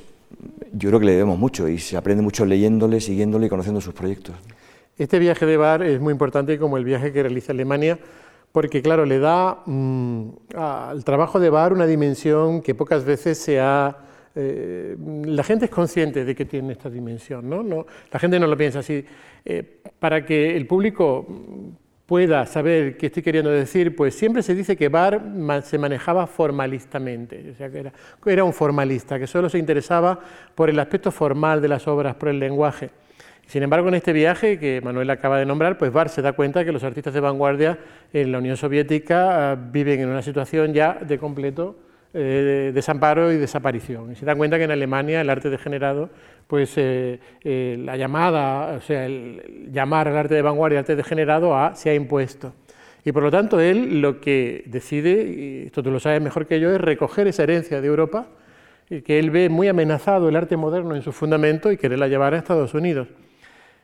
[0.72, 3.94] yo creo que le debemos mucho y se aprende mucho leyéndole, siguiéndole y conociendo sus
[3.94, 4.34] proyectos.
[4.98, 7.98] Este viaje de Bar es muy importante como el viaje que realiza Alemania,
[8.52, 13.60] porque claro, le da mm, al trabajo de Bar una dimensión que pocas veces se
[13.60, 13.96] ha...
[14.34, 17.62] Eh, la gente es consciente de que tiene esta dimensión, ¿no?
[17.62, 19.04] no la gente no lo piensa así.
[19.44, 21.26] Eh, para que el público
[22.06, 25.22] pueda saber qué estoy queriendo decir, pues siempre se dice que Bar
[25.62, 27.92] se manejaba formalistamente, o sea, que era,
[28.26, 30.18] era un formalista, que solo se interesaba
[30.56, 32.90] por el aspecto formal de las obras, por el lenguaje.
[33.50, 36.64] Sin embargo, en este viaje que Manuel acaba de nombrar, pues Bar se da cuenta
[36.64, 37.80] que los artistas de vanguardia
[38.12, 41.74] en la Unión Soviética ah, viven en una situación ya de completo
[42.14, 44.12] eh, desamparo y desaparición.
[44.12, 46.10] Y se dan cuenta que en Alemania el arte degenerado,
[46.46, 51.56] pues eh, eh, la llamada, o sea, el llamar al arte de vanguardia arte degenerado
[51.56, 52.52] a, se ha impuesto.
[53.04, 56.60] Y por lo tanto él lo que decide, y esto tú lo sabes mejor que
[56.60, 58.28] yo, es recoger esa herencia de Europa,
[58.88, 62.34] y que él ve muy amenazado el arte moderno en su fundamento y quererla llevar
[62.34, 63.08] a Estados Unidos.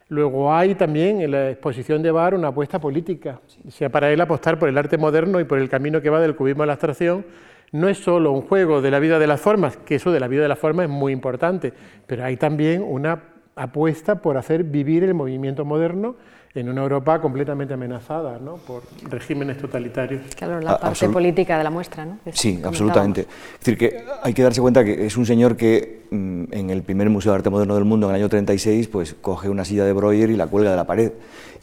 [0.09, 4.21] Luego hay también en la exposición de Bar una apuesta política, o sea, para él
[4.21, 6.75] apostar por el arte moderno y por el camino que va del cubismo a la
[6.75, 7.25] abstracción,
[7.73, 10.29] no es solo un juego de la vida de las formas, que eso de la
[10.29, 11.73] vida de las formas es muy importante,
[12.07, 13.21] pero hay también una
[13.57, 16.14] apuesta por hacer vivir el movimiento moderno
[16.57, 18.57] en una Europa completamente amenazada ¿no?
[18.57, 20.23] por regímenes totalitarios.
[20.35, 22.19] Claro, la parte política de la muestra, ¿no?
[22.33, 23.23] sí, absolutamente.
[23.23, 26.83] Es decir, que hay que darse cuenta que es un señor que mm, en el
[26.83, 29.85] primer Museo de Arte Moderno del Mundo, en el año 36, pues coge una silla
[29.85, 31.12] de Breuer y la cuelga de la pared.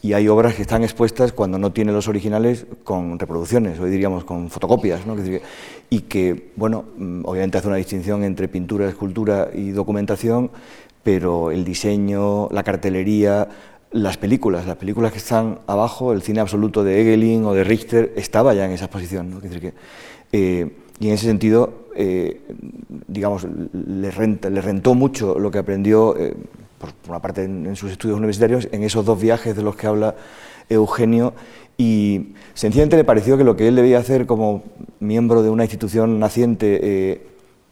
[0.03, 4.25] Y hay obras que están expuestas cuando no tiene los originales con reproducciones, hoy diríamos
[4.25, 5.15] con fotocopias, ¿no?
[5.89, 10.51] y que, bueno, mm, obviamente hace una distinción entre pintura, escultura y documentación,
[11.03, 13.47] pero el diseño, la cartelería,
[13.93, 18.11] las películas, las películas que están abajo, el cine absoluto de Egelin o de Richter,
[18.15, 19.39] estaba ya en esa exposición.
[20.31, 22.41] Eh, y en ese sentido, eh,
[23.07, 26.33] digamos, le, rentó mucho lo que aprendió, eh,
[26.79, 30.15] por, una parte en, sus estudios universitarios, en esos dos viajes de los que habla
[30.69, 31.33] Eugenio,
[31.77, 34.63] y sencillamente le pareció que lo que él debía hacer como
[34.99, 37.21] miembro de una institución naciente,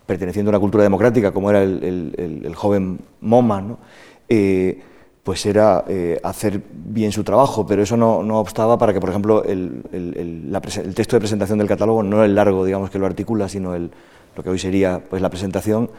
[0.06, 3.80] perteneciendo a una cultura democrática, como era el, joven MoMA, ¿no?
[5.24, 9.44] Pues era eh, hacer bien su trabajo, pero eso no, obstaba para que, por ejemplo,
[9.44, 13.76] el, el, texto de presentación del catálogo, no el largo, digamos, que lo articula, sino
[13.76, 13.92] el,
[14.36, 15.92] lo que hoy sería pues, la presentación,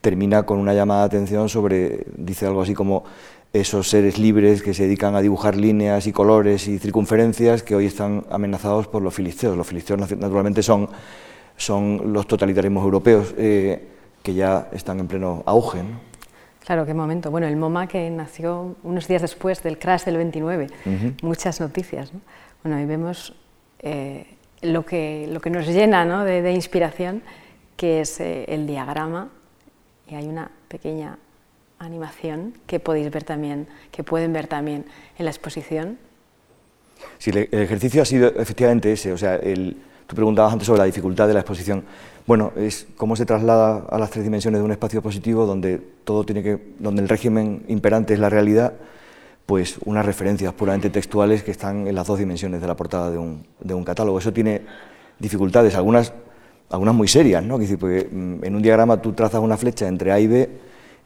[0.00, 3.04] termina con una llamada de atención sobre, dice algo así como
[3.52, 7.86] esos seres libres que se dedican a dibujar líneas y colores y circunferencias que hoy
[7.86, 9.56] están amenazados por los filisteos.
[9.56, 10.88] Los filisteos naturalmente son,
[11.56, 13.88] son los totalitarismos europeos eh,
[14.22, 15.82] que ya están en pleno auge.
[16.68, 17.30] Claro, qué momento.
[17.30, 20.66] Bueno, el MoMA que nació unos días después del crash del 29,
[21.22, 22.12] muchas noticias.
[22.12, 22.20] ¿no?
[22.62, 23.32] Bueno, ahí vemos
[23.78, 24.26] eh,
[24.60, 26.24] lo, que, lo que nos llena ¿no?
[26.26, 27.22] de, inspiración,
[27.74, 29.30] que es eh, el diagrama,
[30.08, 31.16] y hay una pequeña
[31.78, 34.84] animación que podéis ver también, que pueden ver también
[35.16, 35.98] en la exposición.
[37.16, 39.74] Sí, el ejercicio ha sido efectivamente ese, o sea, el,
[40.06, 41.84] tú preguntabas antes sobre la dificultad de la exposición.
[42.28, 46.24] Bueno, es cómo se traslada a las tres dimensiones de un espacio positivo donde todo
[46.24, 48.74] tiene que, donde el régimen imperante es la realidad,
[49.46, 53.16] pues unas referencias puramente textuales que están en las dos dimensiones de la portada de
[53.16, 54.18] un, de un catálogo.
[54.18, 54.60] Eso tiene
[55.18, 56.12] dificultades, algunas,
[56.68, 57.58] algunas muy serias, ¿no?
[57.80, 60.50] porque mm, en un diagrama tú trazas una flecha entre A y B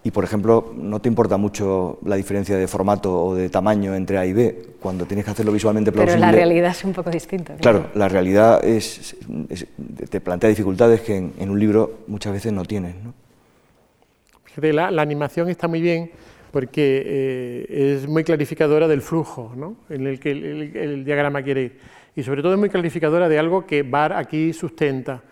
[0.04, 4.18] y, por ejemplo, no te importa mucho la diferencia de formato o de tamaño entre
[4.18, 6.20] A y B, cuando tienes que hacerlo visualmente plausible.
[6.20, 7.54] Pero la realidad es un poco distinta.
[7.54, 9.16] Claro, la realidad es,
[10.10, 12.96] te plantea dificultades que en, un libro muchas veces no tienes.
[12.96, 13.14] ¿no?
[14.44, 16.10] Fíjate, la, animación está muy bien
[16.50, 19.76] porque eh, es muy clarificadora del flujo ¿no?
[19.88, 21.78] en el que el, diagrama quiere ir.
[22.16, 25.22] Y sobre todo es muy clarificadora de algo que Bar aquí sustenta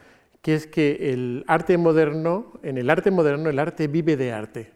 [0.42, 4.72] que es que el arte moderno, en el arte moderno el arte vive de arte.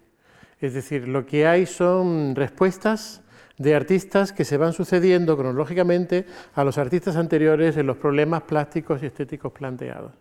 [0.60, 3.22] Es decir, lo que hay son respuestas
[3.58, 9.02] de artistas que se van sucediendo cronológicamente a los artistas anteriores en los problemas plásticos
[9.02, 10.12] y estéticos planteados.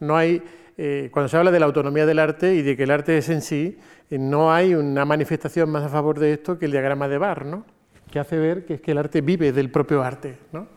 [0.00, 0.42] No hay,
[0.76, 3.28] eh, cuando se habla de la autonomía del arte y de que el arte es
[3.28, 3.78] en sí,
[4.10, 7.44] eh, no hay una manifestación más a favor de esto que el diagrama de Barr,
[7.44, 7.64] ¿no?
[8.10, 10.36] que hace ver que, es que el arte vive del propio arte.
[10.52, 10.68] ¿no?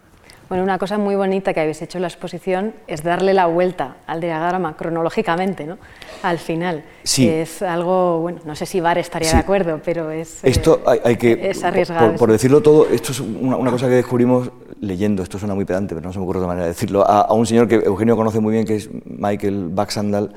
[0.50, 3.98] Bueno, una cosa muy bonita que habéis hecho en la exposición es darle la vuelta
[4.08, 5.78] al diagrama cronológicamente, ¿no?
[6.24, 6.86] Al final.
[7.04, 7.28] Sí.
[7.28, 10.44] es algo, bueno, no sé si Bar estaría de acuerdo, pero es.
[10.46, 11.50] Eh, esto hay, que.
[11.50, 12.16] Es arriesgado.
[12.16, 16.08] Por, decirlo todo, esto es una, cosa que descubrimos leyendo, esto suena muy pedante, pero
[16.08, 18.54] no se me ocurre otra manera de decirlo, a, un señor que Eugenio conoce muy
[18.54, 20.34] bien, que es Michael Baxandal,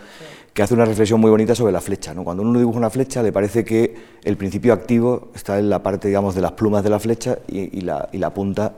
[0.53, 2.15] que hace una reflexión muy bonita sobre la flecha.
[2.15, 2.25] ¿no?
[2.25, 3.95] Cuando uno dibuja una flecha, le parece que
[4.25, 7.83] el principio activo está en la parte, digamos, de las plumas de la flecha y,
[7.83, 8.73] la, y la punta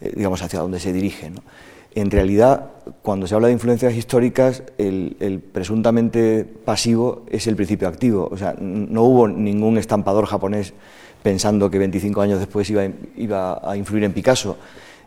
[0.00, 1.30] digamos, hacia donde se dirige.
[1.94, 2.70] En realidad,
[3.02, 8.28] cuando se habla de influencias históricas, el, presuntamente pasivo es el principio activo.
[8.30, 10.72] O sea, no hubo ningún estampador japonés
[11.22, 12.84] pensando que 25 años después iba,
[13.16, 14.56] iba a influir en Picasso.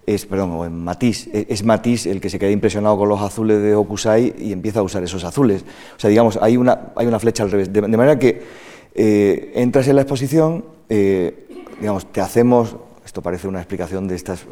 [0.05, 1.29] Es, perdón, o en Matisse.
[1.33, 4.81] E, es Matisse el que se queda impresionado con los azules de Okusai y empieza
[4.81, 5.63] a usar esos azules.
[5.95, 7.71] O sea, digamos, hay una, hay una flecha al revés.
[7.71, 8.41] De, manera que
[8.93, 11.47] eh, entras en la exposición, eh,
[11.79, 12.75] digamos, te hacemos
[13.13, 14.43] esto parece una explicación de estas,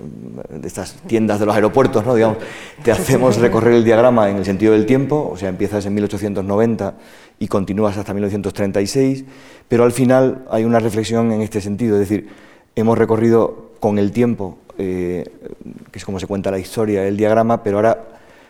[0.48, 2.14] de estas tiendas de los aeropuertos, ¿no?
[2.14, 2.38] Digamos,
[2.84, 6.94] te hacemos recorrer el diagrama en el sentido del tiempo, o sea, empiezas en 1890
[7.40, 9.26] y continúas hasta 1936,
[9.68, 12.28] pero al final hay una reflexión en este sentido, es decir,
[12.76, 15.24] hemos recorrido con el tiempo, eh,
[15.92, 18.10] que es como se cuenta la historia, el diagrama, pero ahora,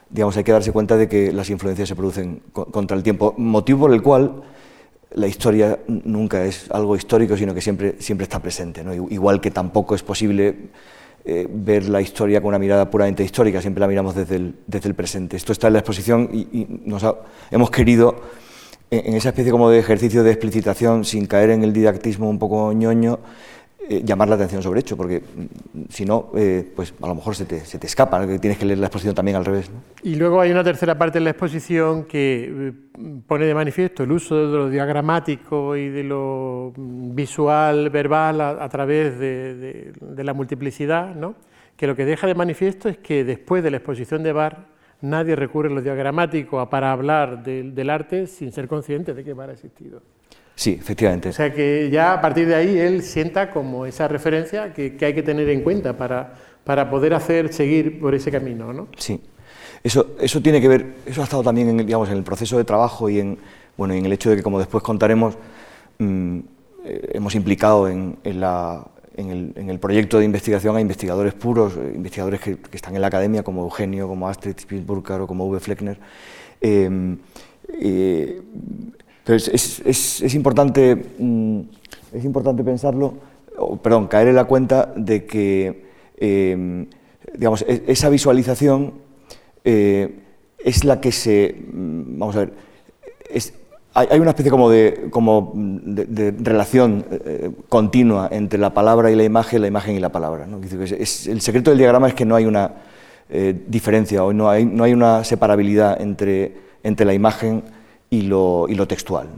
[0.10, 3.80] digamos, hay que darse cuenta de que las influencias se producen contra el tiempo, motivo
[3.80, 4.44] por el cual
[5.14, 8.84] la historia nunca es algo histórico, sino que siempre, siempre está presente.
[8.84, 8.94] ¿no?
[8.94, 10.70] Igual que tampoco es posible
[11.24, 14.90] eh, ver la historia con una mirada puramente histórica, siempre la miramos desde el, desde
[14.90, 15.38] el presente.
[15.38, 17.06] Esto está en la exposición y, nos
[17.52, 18.22] hemos querido,
[18.90, 22.74] en, esa especie como de ejercicio de explicitación, sin caer en el didactismo un poco
[22.74, 23.20] ñoño,
[23.92, 27.36] eh, llamar la atención sobre hecho, porque mm, si no, eh, pues a lo mejor
[27.36, 29.70] se te, se te escapa, que tienes que leer la exposición también al revés.
[30.02, 32.74] Y luego hay una tercera parte de la exposición que eh,
[33.28, 38.70] pone de manifiesto el uso de lo diagramático y de lo mm, visual, verbal, a,
[38.70, 41.36] través de, la multiplicidad, ¿no?
[41.76, 44.68] que lo que deja de manifiesto es que después de la exposición de Bar,
[45.02, 49.50] nadie recurre a lo diagramático para hablar del arte sin ser consciente de que Bar
[49.50, 50.02] ha existido.
[50.62, 51.30] Sí, efectivamente.
[51.30, 55.16] O sea que ya a partir de ahí él sienta como esa referencia que, hay
[55.16, 58.88] que tener en cuenta para, para poder hacer seguir por ese camino, ¿no?
[58.96, 59.20] Sí.
[59.84, 62.64] Eso, eso tiene que ver, eso ha estado también en, digamos, en el proceso de
[62.64, 63.40] trabajo y en,
[63.76, 65.36] bueno, en el hecho de que, como después contaremos,
[65.98, 66.38] mm,
[66.86, 68.86] eh, hemos implicado en, en, la,
[69.18, 72.94] en, el, en, el, proyecto de investigación a investigadores puros, eh, investigadores que, que, están
[72.94, 75.98] en la academia, como Eugenio, como Astrid Spitzburger o como Uwe Fleckner.
[76.62, 77.18] Eh,
[79.26, 81.60] entonces, es, importante, mm,
[82.14, 83.14] es importante pensarlo,
[83.82, 85.86] perdón, caer en la cuenta de que
[86.18, 86.88] em,
[87.34, 88.94] digamos, e, esa visualización
[89.64, 90.20] eh,
[90.58, 91.56] es la que se.
[91.72, 92.54] Mm, vamos a ver.
[93.94, 99.24] hay, una especie como de, como de, relación eh, continua entre la palabra y la
[99.24, 100.46] imagen, la imagen y la palabra.
[100.46, 102.72] el secreto del diagrama es que no hay una
[103.30, 106.54] eh, diferencia o no hay, no hay una separabilidad entre,
[106.84, 107.64] entre la imagen
[108.12, 109.30] y lo, y lo textual.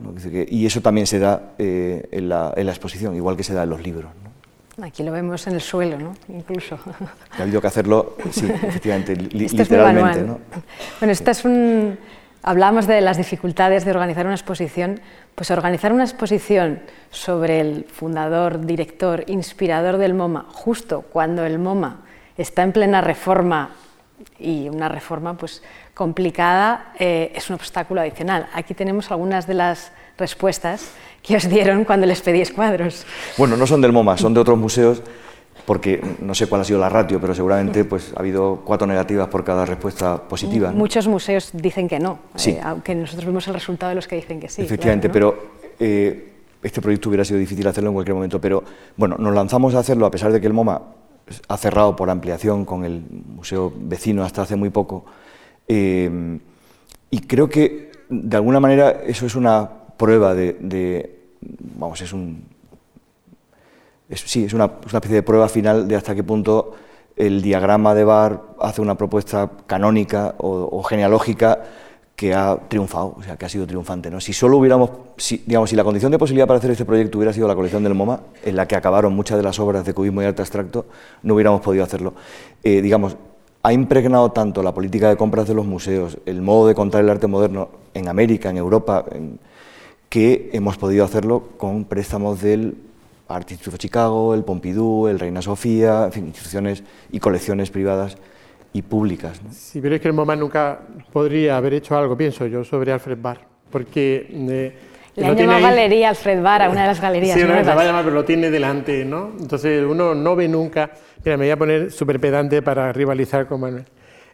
[0.50, 3.64] Y eso también se da eh, en, la, en, la, exposición, igual que se da
[3.64, 4.12] en los libros.
[4.82, 6.14] Aquí lo vemos en el suelo, ¿no?
[6.28, 6.80] incluso.
[7.38, 10.24] Ha habido que hacerlo, sí, efectivamente, este literalmente.
[10.24, 10.40] ¿no?
[11.00, 12.00] Bueno, esta es un...
[12.42, 15.00] Hablamos de las dificultades de organizar una exposición.
[15.36, 16.80] Pues organizar una exposición
[17.12, 22.02] sobre el fundador, director, inspirador del MoMA, justo cuando el MoMA
[22.38, 23.70] está en plena reforma
[24.40, 25.62] y una reforma pues
[25.94, 28.48] complicada eh, es un obstáculo adicional.
[28.54, 33.06] Aquí tenemos algunas de las respuestas que os dieron cuando les pedís cuadros.
[33.38, 35.02] Bueno, no son del MoMA, son de otros museos,
[35.66, 39.28] porque no sé cuál ha sido la ratio, pero seguramente pues, ha habido cuatro negativas
[39.30, 40.72] por cada respuesta positiva.
[40.72, 44.40] Muchos museos dicen que no, eh, aunque nosotros vemos el resultado de los que dicen
[44.40, 44.64] que sí.
[44.64, 48.64] Efectivamente, pero eh, este proyecto hubiera sido difícil hacerlo en cualquier momento, pero
[48.98, 50.82] bueno, nos lanzamos a hacerlo a pesar de que el MoMA
[51.48, 55.06] ha cerrado por ampliación con el museo vecino hasta hace muy poco
[55.76, 56.40] eh,
[57.10, 61.20] y creo que de alguna manera eso es una prueba de,
[61.78, 62.44] vamos, es un,
[64.14, 66.74] sí, es una, especie de prueba final de hasta qué punto
[67.16, 71.64] el diagrama de Bar hace una propuesta canónica o, genealógica
[72.16, 74.12] que ha triunfado, o sea, que ha sido triunfante.
[74.12, 74.22] ¿no?
[74.22, 77.34] Si solo hubiéramos, si, digamos, si la condición de posibilidad para hacer este proyecto hubiera
[77.34, 80.22] sido la colección del MoMA, en la que acabaron muchas de las obras de cubismo
[80.22, 80.86] y arte abstracto,
[81.24, 82.14] no hubiéramos podido hacerlo.
[82.64, 83.18] Eh, digamos,
[83.64, 87.10] ha impregnado tanto la política de compras de los museos, el modo de contar el
[87.10, 89.06] arte moderno en América, en Europa,
[90.10, 92.76] que hemos podido hacerlo con préstamos del
[93.30, 98.18] Art Institute of Chicago, el Pompidou, el Reina Sofía, en fin, instituciones y colecciones privadas
[98.74, 99.42] y públicas.
[99.52, 100.82] Sí, pero es que el MoMA nunca
[101.14, 103.40] podría haber hecho algo, pienso yo, sobre Alfred Barr,
[103.72, 104.28] porque...
[104.30, 107.82] Eh, Le han llamado galería Alfred Barra, una de las galerías Sí, una se va
[107.82, 109.32] a llamar, pero lo tiene delante, ¿no?
[109.40, 110.90] Entonces uno no ve nunca...
[111.24, 113.86] Mira, me voy a poner súper pedante para rivalizar con Manuel.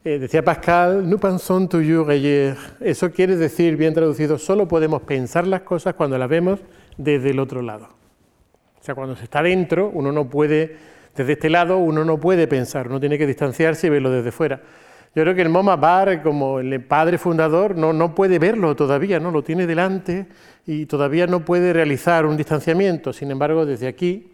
[0.06, 2.58] Eh, decía Pascal, nous pensons toujours ailleurs.
[2.80, 6.62] Eso quiere decir, bien traducido, solo podemos pensar las cosas cuando las vemos
[6.98, 7.90] desde el otro lado.
[8.80, 10.78] O sea, cuando se está dentro, uno no puede,
[11.16, 14.62] desde este lado, uno no puede pensar, uno tiene que distanciarse y verlo desde fuera.
[15.16, 19.20] Yo creo que el MoMA Bar, como el padre fundador, no, no puede verlo todavía,
[19.20, 20.28] no lo tiene delante
[20.66, 23.12] y todavía no puede realizar un distanciamiento.
[23.12, 24.32] Sin embargo, desde aquí,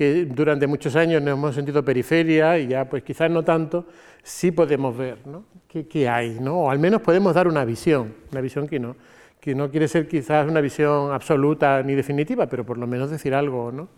[0.00, 3.86] que durante muchos años nos hemos sentido periferia y ya pues quizás no tanto,
[4.22, 5.44] sí podemos ver ¿no?
[5.68, 6.60] ¿Qué, hay, ¿no?
[6.60, 8.96] o al menos podemos dar una visión, una visión que no,
[9.40, 13.34] que no quiere ser quizás una visión absoluta ni definitiva, pero por lo menos decir
[13.34, 13.88] algo ¿no?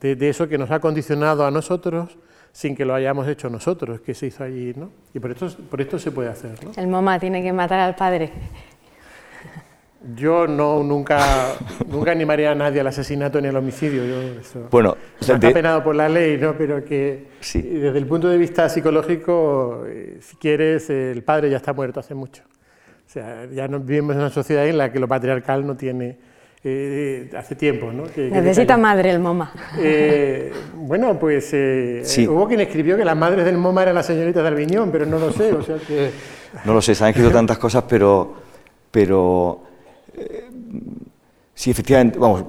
[0.00, 2.18] de, eso que nos ha condicionado a nosotros
[2.56, 4.90] sin que lo hayamos hecho nosotros, que se hizo allí, ¿no?
[5.12, 6.70] Y por esto, por esto se puede hacer, ¿no?
[6.74, 8.32] El MoMA tiene que matar al padre.
[10.16, 11.52] Yo no, nunca,
[11.86, 14.06] nunca animaría a nadie al asesinato ni al homicidio.
[14.06, 16.56] Yo, eso, bueno, está penado por la ley, ¿no?
[16.56, 21.74] pero que desde el punto de vista psicológico, eh, si quieres, el padre ya está
[21.74, 22.42] muerto hace mucho.
[23.06, 26.16] O sea, ya no, vivimos en una sociedad en la que lo patriarcal no tiene,
[26.68, 27.92] eh, hace tiempo.
[27.92, 28.04] ¿no?
[28.16, 29.52] Necesita madre el MoMA.
[29.78, 31.52] Eh, bueno, pues
[32.28, 35.18] hubo quien escribió que las madres del MoMA eran las señoritas de Albiñón, pero no
[35.18, 35.52] lo sé.
[35.52, 36.10] O sea que...
[36.64, 38.34] No lo sé, se han escrito tantas cosas, pero,
[38.90, 39.62] pero
[41.54, 42.44] sí, efectivamente, vamos,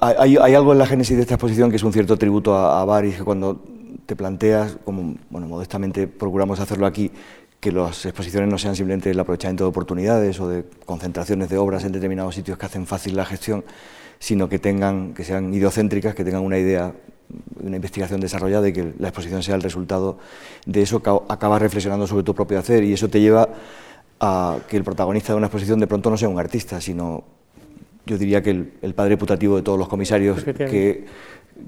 [0.00, 2.84] hay, algo en la génesis de esta exposición que es un cierto tributo a, a
[2.84, 3.60] Baris, que cuando
[4.06, 7.10] te planteas, como bueno, modestamente procuramos hacerlo aquí,
[7.64, 11.82] que las exposiciones no sean simplemente el aprovechamiento de oportunidades o de concentraciones de obras
[11.84, 13.64] en determinados sitios que hacen fácil la gestión,
[14.18, 16.92] sino que tengan, que sean ideocéntricas, que tengan una idea,
[17.62, 20.18] una investigación desarrollada y que la exposición sea el resultado
[20.66, 21.00] de eso,
[21.30, 23.48] acabas reflexionando sobre tu propio hacer y eso te lleva
[24.20, 27.24] a que el protagonista de una exposición de pronto no sea un artista, sino
[28.04, 28.50] yo diría que
[28.82, 31.06] el, padre putativo de todos los comisarios, que,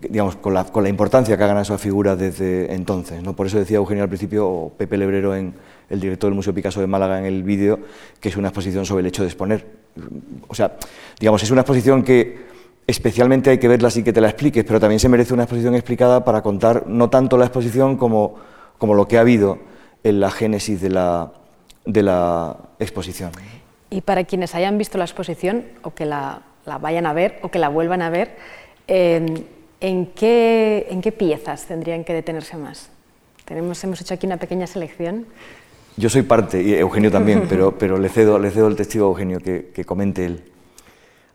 [0.02, 3.22] digamos, con la, con la, importancia que ha ganado esa figura desde entonces.
[3.22, 3.34] ¿no?
[3.34, 5.54] Por eso decía Eugenio al principio, o Pepe Lebrero, en,
[5.88, 7.78] el director del Museo Picasso de Málaga, en el vídeo,
[8.20, 9.66] que es una exposición sobre el hecho de exponer.
[10.48, 10.76] O sea,
[11.18, 12.46] digamos, es una exposición que
[12.86, 15.74] especialmente hay que verla así que te la expliques, pero también se merece una exposición
[15.74, 18.36] explicada para contar no tanto la exposición como,
[18.78, 19.58] como lo que ha habido
[20.04, 21.32] en la génesis de la,
[21.84, 23.32] de la exposición.
[23.90, 26.42] Y para quienes hayan visto la exposición o que la,
[26.80, 28.36] vayan a ver o que la vuelvan a ver,
[28.88, 29.46] ¿en,
[30.14, 32.90] qué, ¿en, qué, piezas tendrían que detenerse más?
[33.44, 35.26] Tenemos, hemos hecho aquí una pequeña selección.
[35.96, 39.08] Yo soy parte, y Eugenio también, pero, pero le, cedo, le cedo el testigo a
[39.08, 40.42] Eugenio que, que comente él.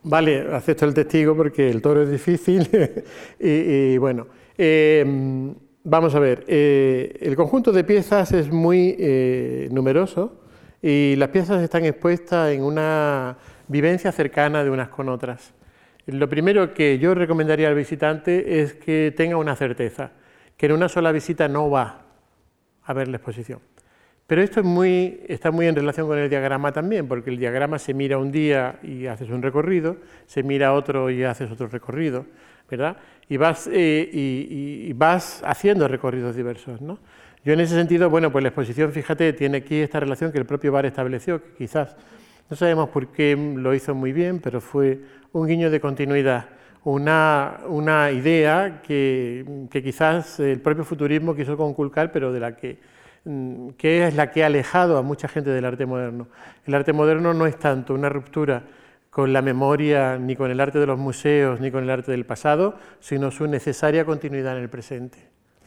[0.03, 2.67] Vale, acepto el testigo porque el toro es difícil
[3.39, 4.27] y, bueno.
[4.57, 10.41] Eh, vamos a ver, eh, el conjunto de piezas es muy eh, numeroso
[10.81, 15.53] y las piezas están expuestas en una vivencia cercana de unas con otras.
[16.07, 20.11] Lo primero que yo recomendaría al visitante es que tenga una certeza,
[20.57, 22.05] que en una sola visita no va
[22.83, 23.59] a ver la exposición.
[24.27, 28.17] Pero esto está muy en relación con el diagrama también, porque el diagrama se mira
[28.17, 32.25] un día y haces un recorrido, se mira otro y haces otro recorrido,
[32.69, 32.97] ¿verdad?
[33.27, 36.99] Y vas, eh, y vas haciendo recorridos diversos, ¿no?
[37.43, 40.45] Yo en ese sentido, bueno, pues la exposición, fíjate, tiene aquí esta relación que el
[40.45, 41.95] propio Bar estableció, que quizás
[42.51, 44.99] no sabemos por qué lo hizo muy bien, pero fue
[45.31, 46.49] un guiño de continuidad,
[46.83, 52.77] una, una idea que, que, quizás el propio futurismo quiso conculcar, pero de la que,
[53.23, 56.27] que es la que ha alejado a mucha gente del arte moderno.
[56.65, 58.63] El arte moderno no es tanto una ruptura
[59.09, 62.25] con la memoria, ni con el arte de los museos, ni con el arte del
[62.25, 65.19] pasado, sino su necesaria continuidad en el presente,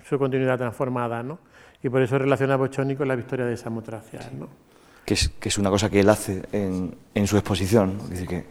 [0.08, 1.38] su continuidad transformada, ¿no?
[1.84, 4.20] y por eso relaciona Bocconi con la victoria de Samotracia.
[4.38, 4.48] ¿no?
[5.04, 7.98] Que, es, que es una cosa que él hace en, en su exposición.
[8.08, 8.44] Dice que,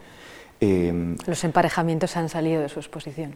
[0.60, 3.34] eh, Los emparejamientos han salido de su exposición.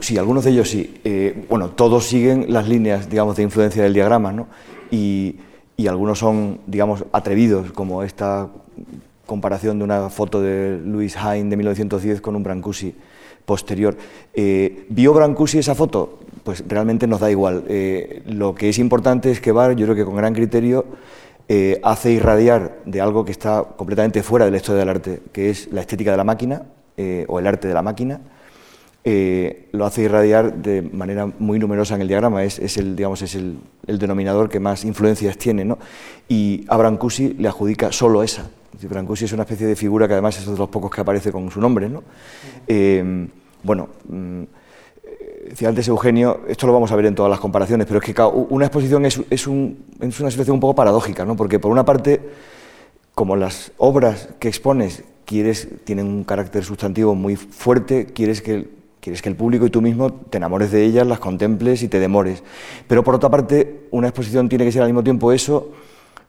[0.00, 1.00] Sí, algunos de ellos sí.
[1.04, 4.46] Eh, bueno, todos siguen las líneas, digamos, de influencia del diagrama, ¿no?
[4.90, 5.36] Y,
[5.76, 8.48] y algunos son, digamos, atrevidos, como esta
[9.26, 12.94] comparación de una foto de Louis Hine de 1910 con un Brancusi
[13.44, 13.96] posterior.
[14.32, 16.18] Eh, ¿Vio Brancusi esa foto?
[16.42, 17.64] Pues realmente nos da igual.
[17.68, 20.84] Eh, lo que es importante es que Bar, yo creo que con gran criterio,
[21.48, 25.50] eh, hace irradiar de algo que está completamente fuera de la historia del arte, que
[25.50, 26.62] es la estética de la máquina
[27.26, 28.20] o el arte de la máquina.
[29.04, 33.58] Lo hace irradiar de manera muy numerosa en el diagrama, es, el, digamos, es el,
[33.86, 35.64] denominador que más influencias tiene.
[35.64, 35.78] ¿no?
[36.28, 38.48] Y a Brancusi le adjudica solo esa.
[38.88, 41.50] Brancusi es una especie de figura que además es de los pocos que aparece con
[41.50, 41.88] su nombre.
[41.88, 42.02] ¿no?
[42.66, 43.28] Eh,
[43.62, 44.42] bueno, mm,
[45.48, 48.22] decía antes Eugenio, esto lo vamos a ver en todas las comparaciones, pero es que
[48.22, 51.36] una exposición es, es, una situación un poco paradójica, ¿no?
[51.36, 52.20] porque por una parte,
[53.14, 58.68] como las obras que expones quieres, tienen un carácter sustantivo muy fuerte, quieres que,
[59.04, 62.00] quieres que el público y tú mismo te enamores de ellas, las contemples y te
[62.00, 62.42] demores.
[62.88, 65.72] Pero por otra parte, una exposición tiene que ser al mismo tiempo eso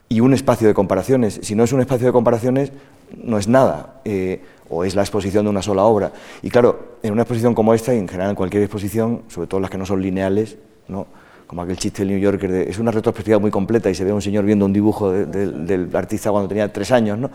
[0.09, 1.39] y un espacio de comparaciones.
[1.41, 2.73] Si no es un espacio de comparaciones,
[3.15, 6.11] no es nada, eh, o es la exposición de una sola obra.
[6.41, 9.61] Y claro, en una exposición como esta, y en general en cualquier exposición, sobre todo
[9.61, 10.57] las que no son lineales,
[10.89, 11.07] ¿no?
[11.47, 14.15] como aquel chiste del New Yorker, es una retrospectiva muy completa y se ve a
[14.15, 17.29] un señor viendo un dibujo del artista cuando tenía tres años, ¿no?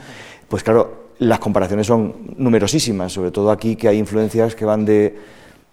[0.49, 5.15] pues claro, las comparaciones son numerosísimas, sobre todo aquí que hay influencias que van de,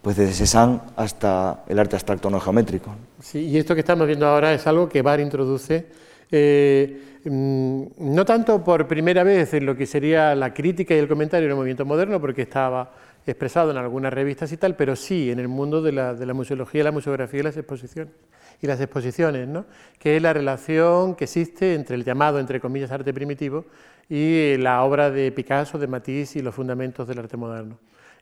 [0.02, 2.94] pues desde Cézanne hasta el arte abstracto no geométrico.
[3.22, 5.86] Sí, y esto que estamos viendo ahora es algo que Bar introduce,
[6.30, 7.84] eh, mm,
[8.14, 11.56] no tanto por primera vez en lo que sería la crítica y el comentario del
[11.56, 12.92] movimiento moderno, porque estaba
[13.26, 16.34] expresado en algunas revistas y tal, pero sí en el mundo de la, de la
[16.34, 18.14] museología, la museografía y las exposiciones.
[18.62, 19.66] Y las exposiciones, ¿no?
[20.00, 23.66] que es la relación que existe entre el llamado, entre comillas, arte primitivo
[24.10, 27.78] y la obra de Picasso, de Matisse y los fundamentos del arte moderno.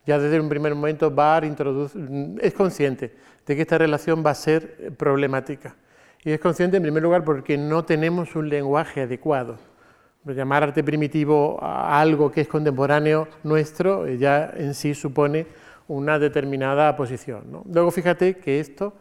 [0.06, 1.98] Ya desde un primer momento Bar introduce,
[2.42, 3.16] es consciente
[3.46, 5.76] de que esta relación va a ser problemática.
[6.24, 9.58] Y es consciente en primer lugar porque no tenemos un lenguaje adecuado
[10.34, 15.46] llamar arte primitivo a algo que es contemporáneo nuestro eh, ya en sí supone
[15.88, 17.64] una determinada posición.
[17.72, 18.94] Luego fíjate que esto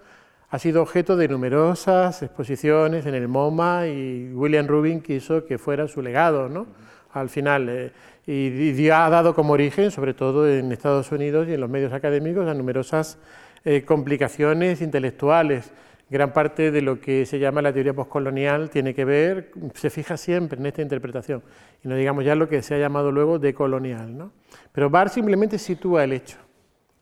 [0.55, 5.89] ha sido objeto de numerosas exposiciones en el MoMA y William Rubin quiso que fuera
[5.89, 6.69] su legado ¿no?
[7.13, 7.69] al final.
[7.69, 7.91] Eh,
[8.25, 12.47] y, ha dado como origen, sobre todo en Estados Unidos y en los medios académicos,
[12.47, 13.19] a numerosas
[13.65, 15.73] eh, complicaciones intelectuales
[16.09, 20.17] gran parte de lo que se llama la teoría postcolonial tiene que ver, se fija
[20.17, 21.43] siempre en esta interpretación,
[21.83, 24.17] y no digamos ya lo que se ha llamado luego decolonial.
[24.17, 24.31] ¿no?
[24.71, 26.37] Pero Barr simplemente sitúa el hecho,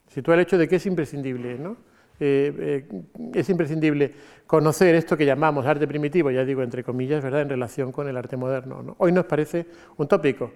[0.09, 1.92] sitúa el hecho de que es imprescindible, ¿no?
[2.25, 3.03] Eh, eh,
[3.35, 4.15] es imprescindible
[4.47, 7.41] conocer esto que llamamos arte primitivo, ya digo entre comillas, ¿verdad?
[7.43, 8.81] en relación con el arte moderno.
[8.81, 8.95] ¿no?
[8.99, 9.67] Hoy nos parece
[9.97, 10.53] un tópico,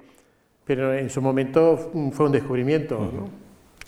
[0.65, 2.97] pero en su momento fue un descubrimiento.
[3.01, 3.29] ¿no?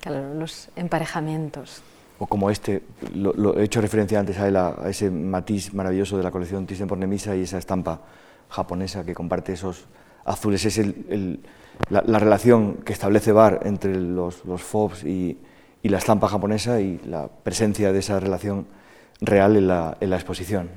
[0.00, 1.84] Claro, los emparejamientos
[2.18, 2.82] o como este,
[3.14, 7.36] lo, he hecho referencia antes a, ese matiz maravilloso de la colección Thyssen por Nemisa
[7.36, 8.00] y esa estampa
[8.48, 9.86] japonesa que comparte esos
[10.24, 10.80] azules, es
[11.90, 15.38] la, relación que establece Bar entre los, los FOBs y,
[15.82, 18.66] la estampa japonesa y la presencia de esa relación
[19.20, 20.68] real en la, exposición.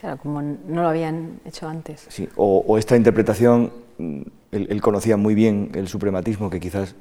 [0.00, 2.06] Claro, como no lo habían hecho antes.
[2.08, 4.20] Sí, o, esta interpretación, mm,
[4.52, 6.94] él conocía muy bien el suprematismo que quizás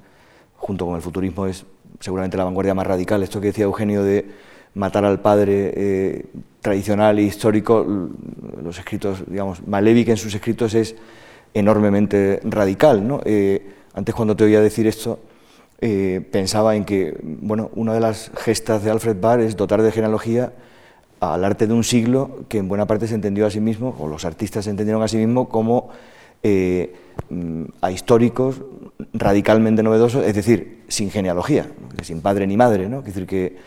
[0.56, 1.66] junto con el futurismo es
[2.00, 3.24] seguramente la vanguardia más radical.
[3.24, 4.26] Esto que decía Eugenio de
[4.76, 6.26] matar al padre eh,
[6.62, 7.86] tradicional e histórico,
[8.62, 10.96] los escritos, digamos, Malevich en sus escritos es
[11.54, 13.08] enormemente radical.
[13.08, 13.22] ¿no?
[13.26, 15.20] Eh, antes cuando te oía decir esto,
[15.82, 19.92] eh, pensaba en que bueno, una de las gestas de Alfred Barr es dotar de
[19.92, 20.54] genealogía
[21.20, 24.08] al arte de un siglo que en buena parte se entendió a sí mismo, o
[24.08, 25.90] los artistas se entendieron a sí mismos como
[26.44, 28.62] mm, a históricos
[29.14, 31.68] radicalmente novedosos, es decir, sin genealogía,
[32.02, 32.90] sin padre ni madre.
[32.90, 33.02] ¿no?
[33.02, 33.58] Decir, que,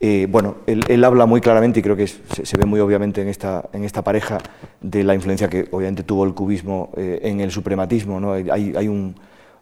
[0.00, 3.68] eh, bueno, él, habla muy claramente, y creo que se, ve muy obviamente en esta,
[3.72, 4.38] en esta pareja,
[4.80, 8.20] de la influencia que obviamente tuvo el cubismo eh, en el suprematismo.
[8.20, 8.32] ¿no?
[8.32, 9.14] Hay, hay, un,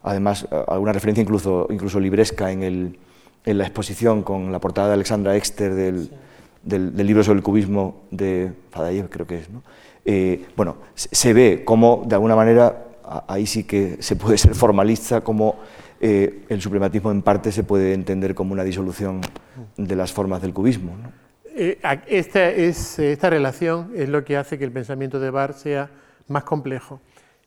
[0.03, 2.99] además, alguna referencia incluso, incluso libresca en, el,
[3.45, 6.11] en la exposición con la portada de Alexandra Exter del,
[6.63, 9.49] del, libro sobre el cubismo de Fadayev, creo que es.
[9.49, 9.63] ¿no?
[10.05, 12.85] Eh, bueno, se ve cómo, de alguna manera,
[13.27, 15.59] ahí sí que se puede ser formalista, como
[15.99, 19.21] eh, el suprematismo en parte se puede entender como una disolución
[19.77, 20.93] de las formas del cubismo.
[21.55, 21.77] Eh,
[22.07, 25.89] esta, es, esta relación es lo que hace que el pensamiento de Barr sea
[26.27, 27.01] más complejo.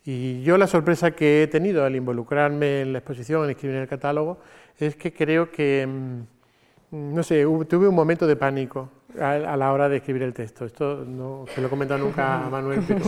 [0.05, 3.83] Y yo la sorpresa que he tenido al involucrarme en la exposición, en escribir en
[3.83, 4.39] el catálogo,
[4.79, 9.89] es que creo que, mm, no sé, tuve un momento de pánico a, la hora
[9.89, 10.65] de escribir el texto.
[10.67, 13.01] Esto no se lo he comentado nunca a Manuel, pero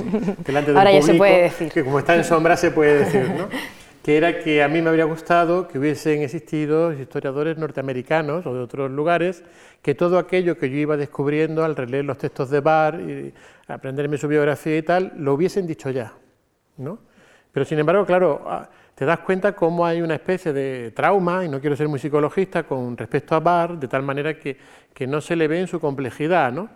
[0.44, 1.70] delante del Ahora ya se puede decir.
[1.70, 3.48] que como está en sombra se puede decir, ¿no?
[4.02, 8.60] que era que a mí me habría gustado que hubiesen existido historiadores norteamericanos o de
[8.60, 9.42] otros lugares,
[9.82, 13.34] que todo aquello que yo iba descubriendo al releer los textos de Barr y
[13.66, 16.12] aprenderme su biografía y tal, lo hubiesen dicho ya,
[16.76, 16.98] ¿no?
[17.52, 21.48] Pero sin embargo, claro, ah, te das cuenta cómo hay una especie de trauma, y
[21.48, 24.56] no quiero ser muy psicologista, con respecto a Barr, de tal manera que,
[24.92, 26.68] que no se le ve en su complejidad, ¿no?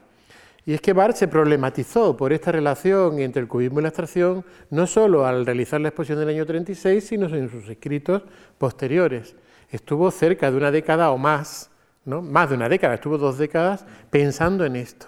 [0.66, 4.44] Y es que Barr se problematizó por esta relación entre el cubismo y la abstracción,
[4.68, 8.22] no solo al realizar la exposición del año 36, sino en sus escritos
[8.59, 9.34] posteriores.
[9.70, 11.70] Estuvo cerca de una década o más,
[12.05, 12.20] ¿no?
[12.20, 15.07] más de una década, estuvo dos décadas pensando en esto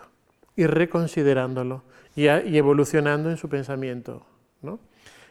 [0.57, 1.83] y reconsiderándolo
[2.17, 4.27] y, y evolucionando en su pensamiento.
[4.63, 4.79] ¿No?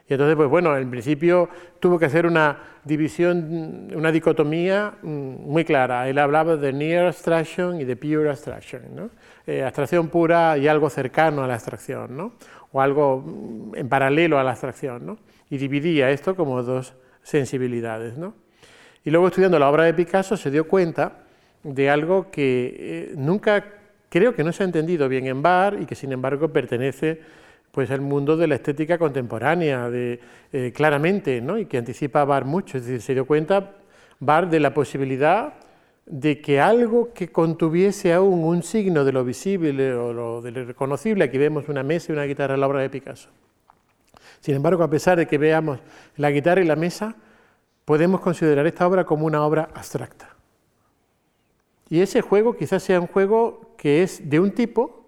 [0.07, 1.47] Y entonces, pues bueno, en principio
[1.79, 6.09] tuvo que hacer una división, una dicotomía mm, muy clara.
[6.09, 9.09] Él hablaba de near abstraction y de pure abstraction, ¿no?
[9.47, 12.33] Eh, abstracción pura y algo cercano a la abstracción, ¿no?
[12.71, 15.05] o algo mm, en paralelo a la abstracción.
[15.05, 15.17] ¿no?
[15.49, 18.17] Y dividía esto como dos sensibilidades.
[18.17, 18.33] ¿no?
[19.03, 21.23] Y luego estudiando la obra de Picasso se dio cuenta
[21.63, 23.65] de algo que eh, nunca
[24.09, 27.21] creo que no se ha entendido bien en Bar y que sin embargo pertenece
[27.71, 30.19] pues al mundo de la estética contemporánea, de,
[30.51, 31.57] eh, claramente, ¿no?
[31.57, 32.77] y que anticipa a Bar mucho.
[32.77, 33.75] Es decir, se dio cuenta
[34.19, 35.53] Bar de la posibilidad
[36.05, 41.23] de que algo que contuviese aún un signo de lo visible o de lo reconocible,
[41.23, 43.29] aquí vemos una mesa y una guitarra en la obra de Picasso.
[44.41, 45.79] Sin embargo, a pesar de que veamos
[46.17, 47.15] la guitarra y la mesa,
[47.85, 50.35] podemos considerar esta obra como una obra abstracta.
[51.89, 55.00] Y ese juego quizás sea un juego que es de un tipo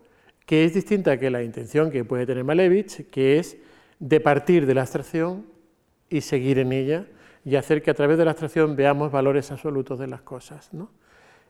[0.46, 3.58] que es distinta que la intención que puede tener Malevich, que es
[4.00, 5.46] de partir de la abstracción
[6.10, 7.08] y seguir en ella
[7.46, 10.72] y hacer que a través de la abstracción veamos valores absolutos de las cosas.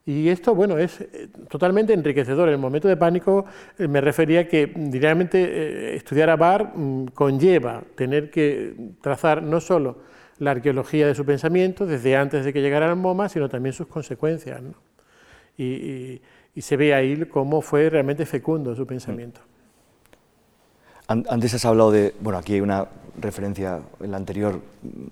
[0.06, 2.50] Y esto, bueno, es eh, totalmente enriquecedor.
[2.50, 3.46] En el momento de pánico
[3.78, 9.62] eh, me refería que directamente eh, estudiar a Bar mm, conlleva tener que trazar no
[9.62, 10.00] solo
[10.40, 13.88] la arqueología de su pensamiento desde antes de que llegara al MoMA, sino también sus
[13.88, 14.62] consecuencias.
[15.58, 16.22] Y,
[16.62, 19.42] se ve ahí cómo fue realmente fecundo su pensamiento.
[21.08, 22.88] Antes has hablado de, bueno, aquí hay una
[23.20, 24.62] referencia en la anterior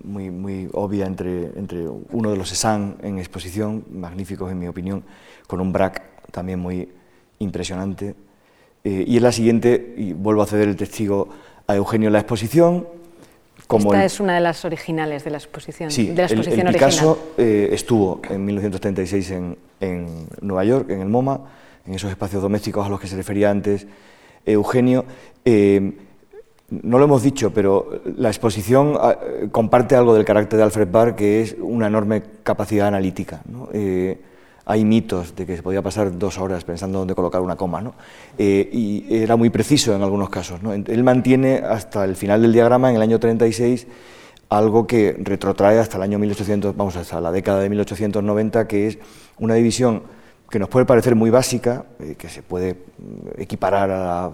[0.02, 5.04] muy, muy obvia entre, entre uno de los Esan en exposición, magníficos en mi opinión,
[5.46, 6.88] con un BRAC también muy
[7.38, 8.14] impresionante.
[8.84, 11.28] Eh, y en la siguiente, y vuelvo a ceder el testigo
[11.66, 12.86] a Eugenio en la exposición.
[13.72, 15.90] Como Esta es una de las originales de la exposición.
[15.90, 21.00] Sí, de la exposición el, Picasso eh, estuvo en 1936 en, en Nueva York, en
[21.00, 21.40] el MoMA,
[21.86, 23.86] en esos espacios domésticos a los que se refería antes
[24.44, 25.06] Eugenio.
[25.44, 25.92] Eh,
[26.68, 29.16] no lo hemos dicho, pero la exposición ah,
[29.50, 33.40] comparte algo del carácter de Alfred Barr, que es una enorme capacidad analítica.
[33.72, 34.18] Eh,
[34.64, 37.94] hay mitos de que se podía pasar dos horas pensando dónde colocar una coma, ¿no?
[38.38, 40.60] Eh, y era muy preciso en algunos casos.
[40.86, 43.86] Él mantiene hasta el final del diagrama, en el año 36,
[44.48, 48.98] algo que retrotrae hasta el año 1800, vamos, hasta la década de 1890, que es
[49.38, 50.02] una división
[50.48, 54.30] que nos puede parecer muy básica, eh, que se puede mm, equiparar a la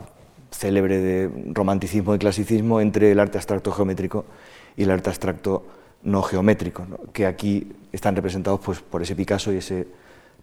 [0.50, 4.24] célebre de romanticismo y clasicismo entre el arte abstracto geométrico
[4.76, 5.64] y el arte abstracto
[6.02, 9.86] no geométrico, que aquí están representados pues, por ese Picasso y ese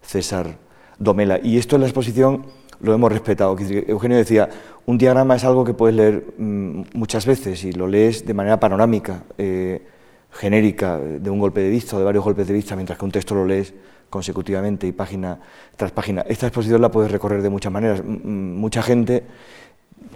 [0.02, 0.58] César
[0.98, 1.38] Domela.
[1.42, 2.46] Y esto en la exposición
[2.80, 3.56] lo hemos respetado.
[3.58, 4.48] Eugenio decía,
[4.86, 8.60] un diagrama es algo que puedes leer mm, muchas veces y lo lees de manera
[8.60, 9.82] panorámica, eh,
[10.30, 13.10] genérica, de un golpe de vista o de varios golpes de vista, mientras que un
[13.10, 13.74] texto lo lees
[14.10, 15.40] consecutivamente y página
[15.76, 16.22] tras página.
[16.28, 18.02] Esta exposición la puedes recorrer de muchas maneras.
[18.04, 19.24] Mucha gente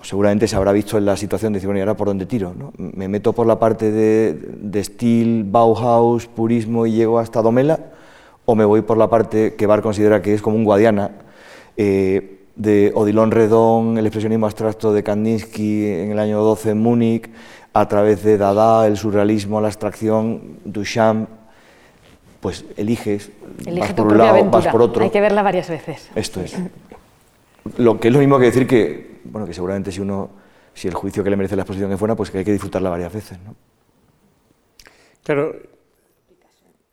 [0.03, 2.55] seguramente se habrá visto en la situación de decir, bueno, ¿y ahora por dónde tiro?
[2.77, 7.81] ¿Me meto por la parte de, de Bauhaus, purismo y llego hasta Domela?
[8.51, 11.13] ¿O me voy por la parte que Bar considera que es como un Guadiana,
[11.77, 17.31] eh, de Odilon Redón, el expresionismo abstracto de Kandinsky en el año 12 en Múnich,
[17.73, 21.29] a través de Dada, el surrealismo, la abstracción, Duchamp,
[22.41, 23.31] pues eliges,
[23.79, 25.05] vas por un lado, vas por otro.
[25.05, 26.11] Hay que verla varias veces.
[26.17, 26.57] Esto es.
[27.77, 30.29] Lo que es lo mismo que decir que, bueno, que seguramente si uno,
[30.75, 32.91] si el juicio que le merece la exposición es buena, pues que hay que disfrutarla
[32.91, 33.55] varias veces, ¿no?
[35.23, 35.55] Claro,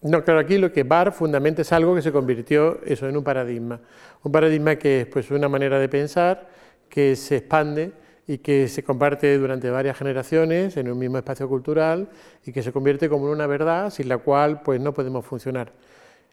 [0.02, 3.24] no, claro, aquí lo que Bar fundamentalmente es algo que se convirtió eso en un
[3.24, 3.80] paradigma.
[4.24, 6.48] Un paradigma que es pues una manera de pensar
[6.88, 7.92] que se expande
[8.28, 12.10] y que se comparte durante varias generaciones en un mismo espacio cultural
[12.46, 15.72] y que se convierte como una verdad sin la cual pues no podemos funcionar.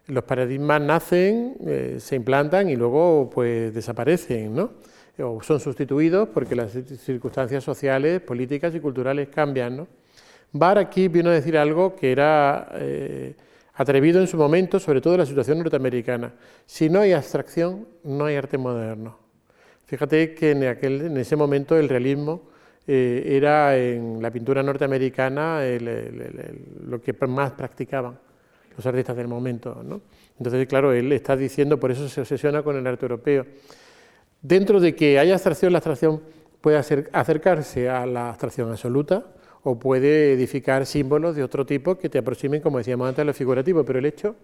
[0.07, 4.71] Los paradigmas nacen, eh, se implantan y luego pues desaparecen, ¿no?
[5.19, 9.77] o son sustituidos porque las circunstancias sociales, políticas y culturales cambian.
[9.77, 9.87] ¿no?
[10.51, 13.33] Barr aquí vino a decir algo que era eh,
[13.75, 16.33] atrevido en su momento, sobre todo en la situación norteamericana.
[16.65, 19.17] Si no hay abstracción, no hay arte moderno.
[19.85, 22.49] Fíjate que en, ese momento el realismo
[22.87, 25.61] eh, era en la pintura norteamericana
[26.85, 28.17] lo que más practicaban
[28.75, 29.83] los artistas del momento.
[30.37, 33.45] Entonces, claro, él está diciendo, por eso se obsesiona con el arte europeo.
[34.41, 36.21] Dentro de que haya abstracción, la abstracción
[36.61, 39.25] puede acercarse a la abstracción absoluta
[39.67, 43.33] o puede edificar símbolos de otro tipo que te aproximen, como decíamos antes, a lo
[43.33, 44.35] figurativo, pero el hecho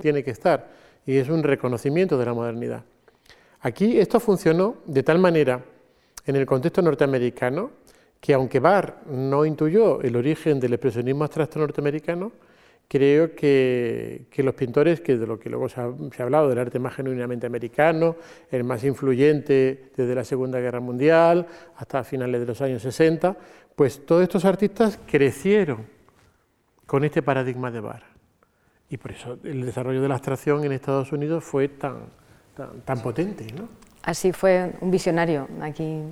[0.00, 0.68] tiene que estar
[1.06, 2.82] y es un reconocimiento de la modernidad.
[3.60, 5.62] Aquí esto funcionó de tal manera
[6.26, 7.70] en el contexto norteamericano
[8.20, 12.32] que aunque Barr no intuyó el origen del expresionismo abstracto norteamericano,
[12.88, 15.84] creo que, los pintores, que de lo que luego se ha,
[16.18, 18.16] hablado del arte más genuinamente americano,
[18.50, 23.36] el más influyente desde la Segunda Guerra Mundial hasta finales de los años 60,
[23.74, 25.86] pues todos estos artistas crecieron
[26.86, 28.02] con este paradigma de Barr.
[28.90, 32.02] Y por eso el desarrollo de la abstracción en Estados Unidos fue tan,
[32.84, 33.46] tan, potente.
[33.56, 33.68] ¿no?
[34.02, 35.48] Así fue un visionario.
[35.62, 36.02] Aquí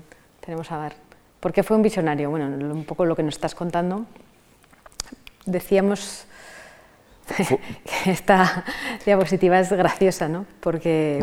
[0.40, 0.94] tenemos a ver.
[1.38, 2.30] ¿Por qué fue un visionario?
[2.30, 4.06] Bueno, un poco lo que nos estás contando.
[5.44, 6.31] decíamos que
[8.06, 8.64] esta
[9.04, 10.44] diapositiva es graciosa, ¿no?
[10.60, 11.18] porque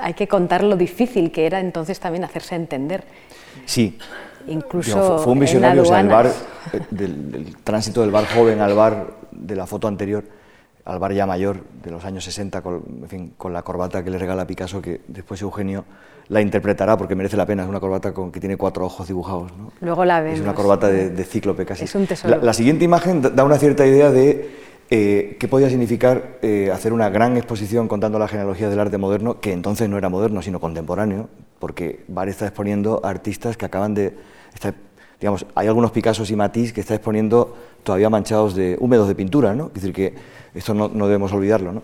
[0.00, 3.04] hay que contar lo difícil que era entonces también hacerse entender.
[3.64, 3.98] Sí.
[4.46, 6.26] Incluso fue un visionario, o el bar,
[6.72, 10.24] eh, del, tránsito del bar joven al bar de la foto anterior,
[10.84, 12.82] al bar ya mayor de los años 60, con,
[13.36, 15.84] con la corbata que le regala Picasso, que después Eugenio
[16.28, 17.62] la interpretará porque merece la pena.
[17.62, 19.52] Es una corbata con, que tiene cuatro ojos dibujados.
[19.80, 20.38] Luego la vemos.
[20.38, 21.84] Es una corbata de, cíclope casi.
[21.84, 22.40] Es un tesoro.
[22.40, 27.08] La, siguiente imagen da una cierta idea de eh, qué podía significar eh, hacer una
[27.08, 31.30] gran exposición contando la genealogía del arte moderno, que entonces no era moderno, sino contemporáneo,
[31.58, 34.12] porque Bar está exponiendo artistas que acaban de...
[35.18, 39.54] digamos, hay algunos Picassos y Matisse que está exponiendo todavía manchados de húmedos de pintura,
[39.54, 39.68] ¿no?
[39.68, 40.14] Es decir, que
[40.54, 41.82] esto no, no debemos olvidarlo, ¿no?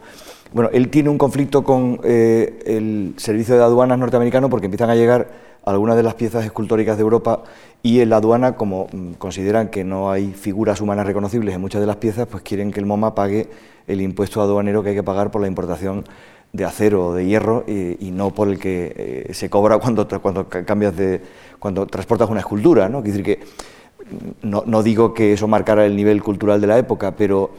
[0.53, 4.95] Bueno, él tiene un conflicto con eh, el servicio de aduanas norteamericano porque empiezan a
[4.95, 5.29] llegar
[5.71, 7.43] algunas de las piezas escultóricas de Europa
[7.83, 11.81] y en la aduana, como mm, consideran que no hay figuras humanas reconocibles en muchas
[11.81, 13.49] de las piezas, pues quieren que el MoMA pague
[13.87, 16.05] el impuesto aduanero que hay que pagar por la importación
[16.53, 20.49] de acero o de hierro y, no por el que eh, se cobra cuando, cuando
[20.49, 21.21] cambias de
[21.59, 23.03] cuando transportas una escultura, ¿no?
[23.03, 26.79] Quiere decir que mm, no, no digo que eso marcara el nivel cultural de la
[26.79, 27.51] época, pero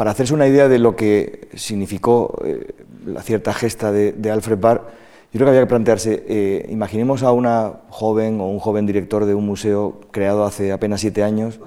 [0.00, 2.72] para hacerse una idea de lo que significó eh,
[3.04, 4.90] la cierta gesta de, Alfred Barr,
[5.32, 9.24] yo creo que había que plantearse, eh, imaginemos a una joven o un joven director
[9.24, 11.60] de un museo creado hace apenas siete años,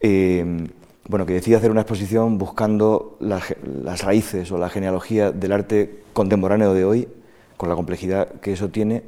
[0.00, 0.68] eh,
[1.08, 6.74] bueno, que decide hacer una exposición buscando las raíces o la genealogía del arte contemporáneo
[6.74, 7.08] de hoy,
[7.56, 9.02] con la complejidad que eso tiene,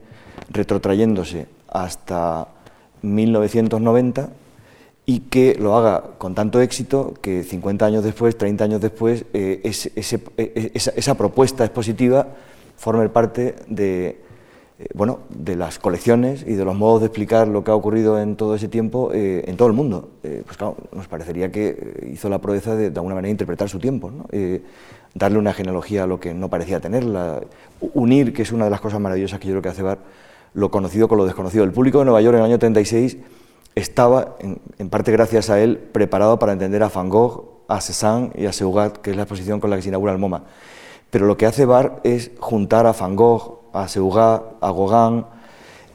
[0.51, 2.49] retrotrayéndose hasta
[3.03, 4.31] 1990
[5.05, 9.61] y que lo haga con tanto éxito que 50 años después, 30 años después, eh,
[9.65, 10.01] e,
[10.37, 12.29] e, esa, propuesta expositiva
[12.83, 14.21] forme parte de,
[14.81, 18.21] eh, bueno, de las colecciones y de los modos de explicar lo que ha ocurrido
[18.21, 20.11] en todo ese tiempo eh, en todo el mundo.
[20.21, 24.11] pues claro, nos parecería que hizo la proeza de, de alguna manera interpretar su tiempo,
[25.15, 27.41] darle una genealogía a lo que no parecía tenerla,
[27.95, 29.99] unir, que es una de las cosas maravillosas que yo creo que hace Bar,
[30.55, 31.63] lo conocido con lo desconocido.
[31.63, 33.19] El público de Nueva York en el año 36
[33.75, 38.47] estaba, en, parte gracias a él, preparado para entender a Van Gogh, a Cézanne y
[38.47, 40.45] a Seugat, que es la exposición con la que se inaugura el MoMA.
[41.13, 45.27] Pero lo que hace Bar es juntar a Van Gogh, a Seugat, a Gauguin,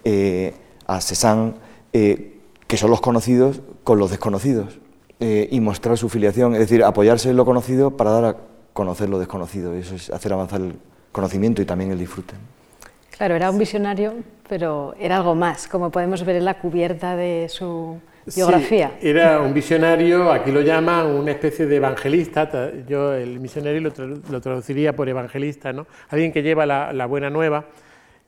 [0.04, 0.54] eh,
[0.86, 1.56] a Cézanne,
[1.92, 4.78] eh, que son los conocidos, con los desconocidos,
[5.20, 8.36] eh, y mostrar su filiación, es decir, apoyarse en lo conocido para dar a
[8.74, 9.74] conocer lo desconocido.
[9.74, 10.76] Eso es hacer avanzar el
[11.12, 12.36] conocimiento y también el disfrute.
[13.10, 14.14] Claro, era un visionario,
[14.48, 18.00] pero era algo más, como podemos ver en la cubierta de su
[18.36, 18.98] biografía.
[19.00, 22.50] Sí, era un visionario, aquí lo llaman una especie de evangelista,
[22.88, 25.88] yo el misionario lo, traduciría por evangelista, ¿no?
[26.10, 27.66] alguien que lleva la, buena nueva.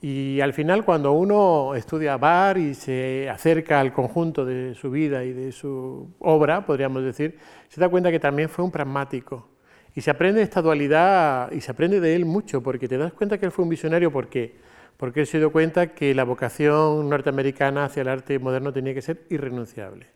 [0.02, 5.26] Y al final, cuando uno estudia Bar y se acerca al conjunto de su vida
[5.26, 7.38] y de su obra, podríamos decir,
[7.68, 9.50] se da cuenta que también fue un pragmático.
[9.94, 13.38] Y se aprende esta dualidad y se aprende de él mucho, porque te das cuenta
[13.38, 14.56] que él fue un visionario porque
[15.00, 19.02] porque él se dio cuenta que la vocación norteamericana hacia el arte moderno tenía que
[19.02, 20.08] ser irrenunciable.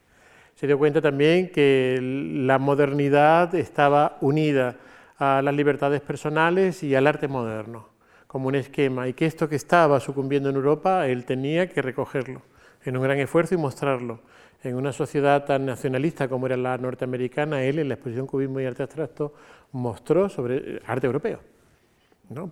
[0.56, 4.76] Se dio cuenta también que la modernidad estaba unida
[5.18, 7.88] a las libertades personales y al arte moderno,
[8.28, 12.42] como un esquema, y que esto que estaba sucumbiendo en Europa, él tenía que recogerlo
[12.84, 14.20] en un gran esfuerzo y mostrarlo.
[14.64, 18.66] En una sociedad tan nacionalista como era la norteamericana, él en la exposición Cubismo y
[18.66, 19.34] Arte Abstracto
[19.72, 21.54] mostró sobre arte europeo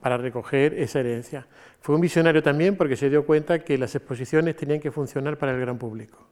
[0.02, 1.48] para recoger esa herencia.
[1.80, 5.54] Fue un visionario también porque se dio cuenta que las exposiciones tenían que funcionar para
[5.54, 6.28] el gran público.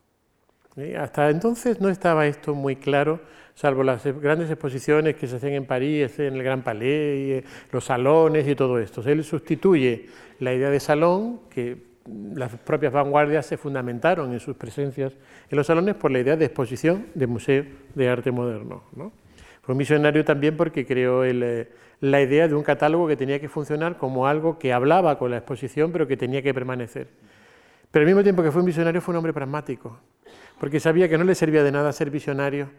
[0.97, 3.19] Hasta entonces no estaba esto muy claro,
[3.53, 8.47] salvo las grandes exposiciones que se hacen en París, en el Gran Palais, los salones
[8.47, 9.01] y todo esto.
[9.01, 10.05] Él sustituye
[10.39, 11.89] la idea de salón, que
[12.33, 15.13] las propias vanguardias se fundamentaron en sus presencias
[15.49, 18.83] en los salones por la idea de exposición de museo de arte moderno.
[19.61, 21.67] Fue un visionario también porque creó el, eh,
[22.01, 25.37] la idea de un catálogo que tenía que funcionar como algo que hablaba con la
[25.37, 27.07] exposición, pero que tenía que permanecer.
[27.91, 29.97] Pero al mismo tiempo que fue un visionario, fue un hombre pragmático,
[30.59, 32.69] porque sabía que no le servía de nada ser visionario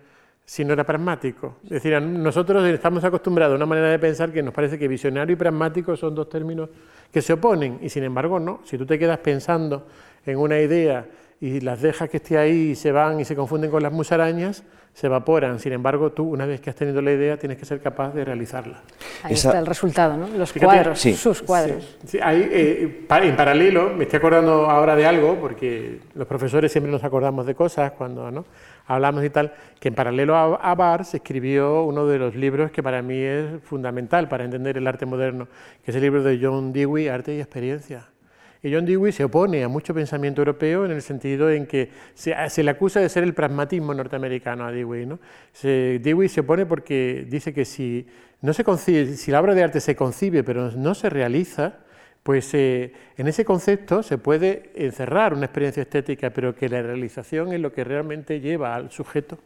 [0.45, 1.57] si no era pragmático.
[1.65, 5.35] Es decir, nosotros estamos acostumbrados a una manera de pensar que nos parece que visionario
[5.35, 6.71] y pragmático son dos términos
[7.13, 8.61] que se oponen, y sin embargo no.
[8.65, 9.87] Si tú te quedas pensando
[10.25, 11.07] en una idea
[11.41, 14.63] y las dejas que esté ahí y se van y se confunden con las musarañas,
[14.93, 15.59] se evaporan.
[15.59, 18.27] Sin embargo, tú, una vez que has tenido la idea, tienes que ser capaz de
[18.27, 18.83] realizarla.
[19.23, 20.29] Ahí está el resultado, ¿no?
[20.29, 21.97] Los cuadros, sus cuadros.
[22.05, 27.05] Sí, eh, en paralelo, me estoy acordando ahora de algo, porque los profesores siempre nos
[27.05, 28.45] acordamos de cosas cuando ¿no?
[28.87, 32.71] hablamos y tal, que en paralelo a, a Bar se escribió uno de los libros
[32.71, 35.49] que para mí es fundamental para entender el arte moderno,
[35.83, 38.09] que es el libro de John Dewey, Arte y Experiencia
[38.63, 42.63] Y John Dewey se opone a mucho pensamiento europeo en el sentido en que se,
[42.63, 45.07] le acusa de ser el pragmatismo norteamericano a Dewey.
[45.07, 45.19] ¿no?
[45.63, 48.05] Dewey se opone porque dice que se
[49.17, 51.81] si la obra de arte se concibe pero no se realiza,
[52.23, 57.53] pues eh, en ese concepto se puede encerrar una experiencia estética, pero que la realización
[57.53, 59.39] es lo que realmente lleva al sujeto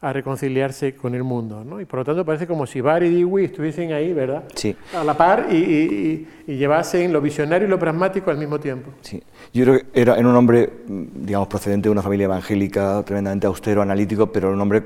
[0.00, 1.64] a reconciliarse con el mundo.
[1.64, 1.80] ¿no?
[1.80, 4.44] Y por lo tanto parece como si Bar y Dewey estuviesen ahí, ¿verdad?
[4.54, 4.76] Sí.
[4.94, 8.90] A la par y, llevasen lo visionario y lo pragmático al mismo tiempo.
[9.00, 9.22] Sí.
[9.52, 14.30] Yo creo que era, un hombre, digamos, procedente de una familia evangélica, tremendamente austero, analítico,
[14.30, 14.82] pero un hombre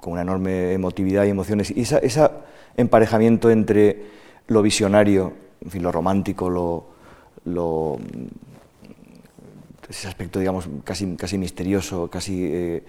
[0.00, 1.70] con una enorme emotividad y emociones.
[1.70, 2.30] Y ese
[2.76, 4.02] emparejamiento entre
[4.46, 5.32] lo visionario,
[5.62, 6.86] en fin, lo romántico, lo,
[7.44, 7.98] lo
[9.88, 12.44] ese aspecto, digamos, casi, casi misterioso, casi...
[12.46, 12.82] Eh,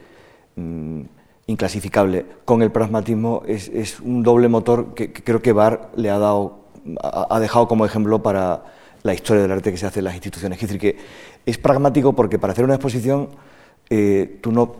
[0.60, 1.02] Mm,
[1.48, 6.60] inclasificable con el pragmatismo es, un doble motor que, creo que Barr le ha dado,
[7.02, 8.66] ha, dejado como ejemplo para
[9.02, 10.62] la historia del arte que se hace en las instituciones.
[10.62, 10.98] Es decir, que
[11.48, 13.30] es pragmático porque para hacer una exposición
[13.90, 14.76] eh, tú no,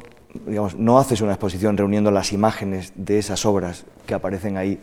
[0.46, 4.80] digamos, no haces una exposición reuniendo las imágenes de esas obras que aparecen ahí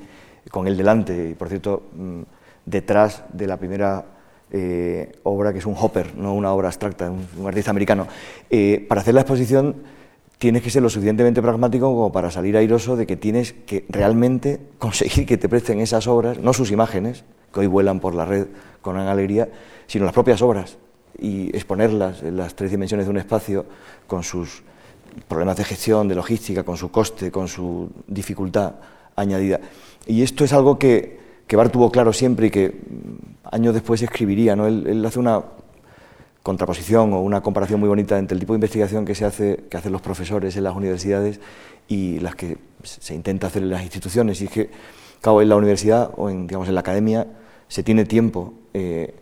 [0.51, 2.23] con él delante, y por cierto, mm,
[2.65, 4.05] detrás de la primera
[4.51, 8.09] eh, obra que es un Hopper, no una obra abstracta, un, un artista americano.
[8.51, 9.77] Eh, para hacer la exposición
[10.39, 14.61] tienes que ser lo suficientemente pragmático como para salir airoso de que tienes que realmente
[14.79, 18.49] conseguir que te presten esas obras, no sus imágenes, que hoy vuelan por la red
[18.83, 19.49] con gran alegría,
[19.87, 20.79] sino las propias obras
[21.19, 23.65] y exponerlas en las tres dimensiones de un espacio
[24.07, 24.63] con sus
[25.29, 28.75] problemas de gestión, de logística, con su coste, con su dificultad
[29.17, 29.61] añadida.
[30.07, 34.55] Y esto es algo que, que tuvo claro siempre y que mm, años después escribiría.
[34.55, 34.67] ¿no?
[34.67, 35.43] él hace una
[36.47, 39.79] contraposición o una comparación muy bonita entre el tipo de investigación que se hace, que
[39.79, 41.41] hacen los profesores en las universidades
[41.89, 44.41] y las que se intenta hacer en las instituciones.
[44.41, 44.71] Y es que,
[45.21, 47.27] claro, en la universidad o en, digamos, en la academia
[47.67, 49.13] se tiene tiempo, eh,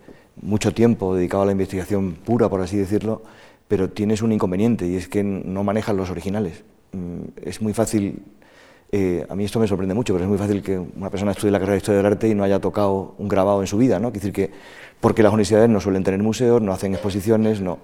[0.42, 3.22] mucho tiempo dedicado a la investigación pura, por así decirlo,
[3.68, 6.62] pero tienes un inconveniente y es que no manejas los originales.
[6.92, 8.22] Mm, es muy fácil,
[8.92, 11.52] eh, a mí esto me sorprende mucho, pero es muy fácil que una persona estudie
[11.52, 13.98] la carrera de Historia del Arte y no haya tocado un grabado en su vida,
[13.98, 14.08] ¿no?
[14.08, 14.50] Es decir, que
[15.04, 17.78] porque las universidades no suelen tener museos, no hacen exposiciones, no.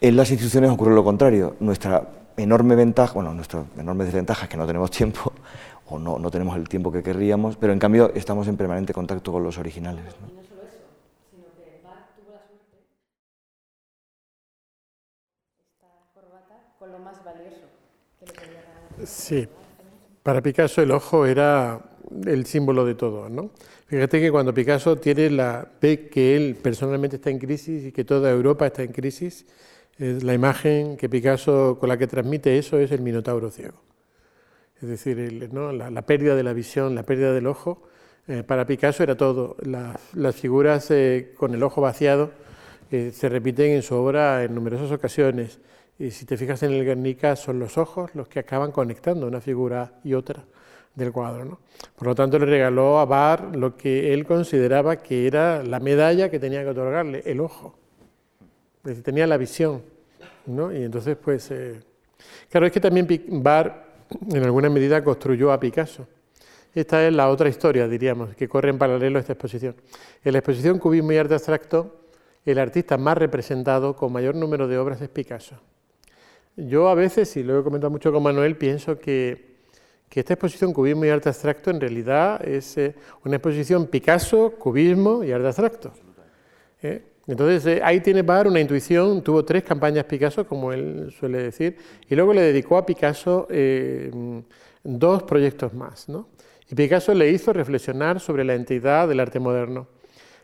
[0.00, 1.54] En las instituciones ocurre lo contrario.
[1.60, 5.32] Nuestra enorme ventaja, bueno, nuestra enorme desventaja es que no tenemos tiempo,
[5.86, 9.30] o no, no tenemos el tiempo que querríamos, pero en cambio estamos en permanente contacto
[9.30, 10.02] con los originales.
[10.20, 10.32] ¿no?
[10.32, 10.82] Y no solo eso,
[11.30, 12.76] sino que Bach tuvo la suerte
[15.70, 17.68] esta corbata con lo más valioso
[18.18, 19.46] que le podía Sí,
[20.24, 21.78] para Picasso el ojo era
[22.26, 23.50] el símbolo de todo, ¿no?
[23.88, 28.04] Fíjate que cuando Picasso tiene la, ve que él personalmente está en crisis y que
[28.04, 29.46] toda Europa está en crisis,
[29.96, 33.80] la imagen que Picasso con la que transmite eso es el minotauro ciego.
[34.82, 37.82] Es decir, la, pérdida de la visión, la pérdida del ojo,
[38.28, 39.56] eh, para Picasso era todo.
[39.62, 42.30] las figuras eh, con el ojo vaciado
[42.90, 45.60] eh, se repiten en su obra en numerosas ocasiones.
[45.98, 49.40] Y si te fijas en el Guernica, son los ojos los que acaban conectando una
[49.40, 50.44] figura y otra
[50.98, 51.44] del cuadro.
[51.44, 51.58] ¿no?
[51.96, 56.30] Por lo tanto, le regaló a Bar lo que él consideraba que era la medalla
[56.30, 57.78] que tenía que otorgarle, el ojo.
[58.84, 59.82] Es tenía la visión.
[60.46, 60.72] ¿no?
[60.72, 61.80] Y entonces, pues, eh,
[62.50, 63.06] claro, es que también
[63.42, 63.86] Bar,
[64.30, 66.06] en alguna medida, construyó a Picasso.
[66.74, 69.74] Esta es la otra historia, diríamos, que corre en paralelo a esta exposición.
[70.22, 72.02] En la exposición Cubismo y Arte Abstracto,
[72.44, 75.56] el artista más representado con mayor número de obras es Picasso.
[76.56, 79.47] Yo a veces, y lo he comentado mucho con Manuel, pienso que
[80.08, 82.94] que esta exposición Cubismo y Arte Abstracto en realidad es eh,
[83.24, 85.92] una exposición Picasso, Cubismo y Arte Abstracto.
[86.82, 87.02] ¿eh?
[87.26, 91.76] Entonces eh, ahí tiene Bar una intuición, tuvo tres campañas Picasso, como él suele decir,
[92.08, 93.46] y luego le dedicó a Picasso
[94.82, 96.06] dos proyectos más.
[96.70, 99.88] Y Picasso le hizo reflexionar sobre la entidad del arte moderno.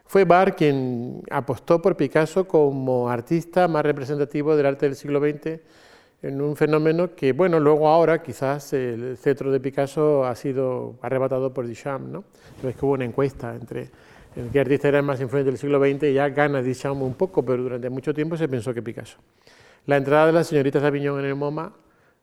[0.04, 5.60] Fue Bar quien apostó por Picasso como artista más representativo del arte del siglo XX
[6.24, 11.52] en un fenómeno que, bueno, luego ahora quizás el cetro de Picasso ha sido arrebatado
[11.52, 12.24] por Duchamp, ¿no?
[12.56, 13.90] Entonces que hubo una encuesta entre
[14.50, 17.44] qué artista era el más influyente del siglo XX y ya gana Duchamp un poco,
[17.44, 19.18] pero durante mucho tiempo se pensó que Picasso.
[19.84, 21.74] La entrada de la señorita Saviñón en el MoMA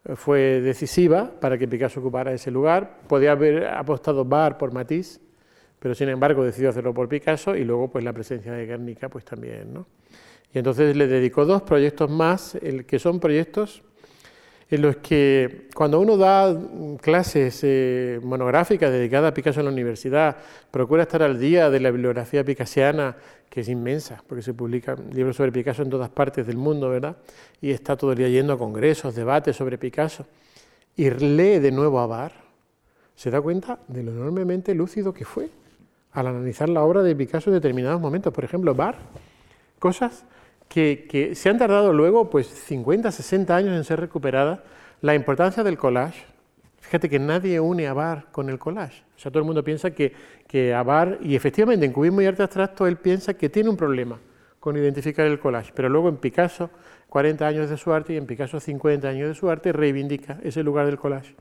[0.06, 3.02] eh, fue decisiva para que Picasso ocupara ese lugar.
[3.08, 5.22] Podía haber apostado Bar por Matisse,
[5.78, 9.26] pero sin embargo decidió hacerlo por Picasso y luego pues la presencia de Guernica pues
[9.26, 9.86] también, ¿no?
[10.54, 13.84] Y entonces le dedicó dos proyectos más, el, que son proyectos
[14.72, 16.58] en los que cuando uno da
[17.02, 20.38] clases eh, monográficas dedicadas a Picasso en la universidad,
[20.72, 23.18] procura estar al día de la bibliografía picasiana,
[23.50, 27.18] que es inmensa, porque se publican libros sobre Picasso en todas partes del mundo, ¿verdad?
[27.60, 30.26] Y está todo el día yendo a congresos, debates sobre Picasso,
[30.96, 32.32] y lee de nuevo a Bar,
[33.14, 35.50] se da cuenta de lo enormemente lúcido que fue
[36.14, 38.34] al analizar la obra de Picasso en determinados momentos.
[38.34, 38.96] Por ejemplo, Bar
[39.80, 40.24] cosas
[40.72, 44.60] que, se han tardado luego pues 50, 60 años en ser recuperadas.
[45.02, 46.24] La importancia del collage.
[46.80, 49.04] Fíjate que nadie une a Bar con el collage.
[49.16, 50.14] O sea, todo el mundo piensa que,
[50.48, 53.78] que a Bar, y efectivamente en cubismo y arte abstracto, él piensa que tiene un
[53.78, 54.18] problema
[54.60, 56.70] con identificar el collage, pero luego en Picasso,
[57.10, 60.64] 40 años de su arte, y en Picasso 50 años de su arte, reivindica ese
[60.64, 61.36] lugar del collage.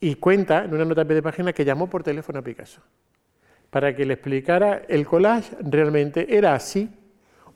[0.00, 2.80] Y cuenta en una nota de página que llamó por teléfono a Picasso
[3.70, 6.90] para que le explicara el collage realmente era así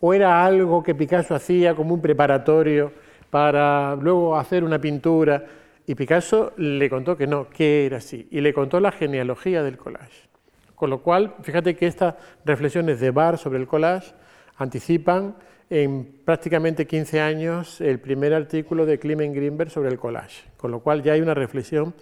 [0.07, 2.92] o era algo que Picasso hacía como un preparatorio
[3.28, 5.44] para luego hacer una pintura.
[5.84, 9.76] Y Picasso le contó que no, que era así, y le contó la genealogía del
[9.76, 10.28] collage.
[10.76, 14.14] Con lo cual, fíjate que estas reflexiones de Barr sobre el collage
[14.59, 15.34] anticipan
[15.70, 20.44] en prácticamente 15 años el primer artículo de Clement Greenberg sobre el collage.
[20.57, 21.94] Con lo cual ya hay una reflexión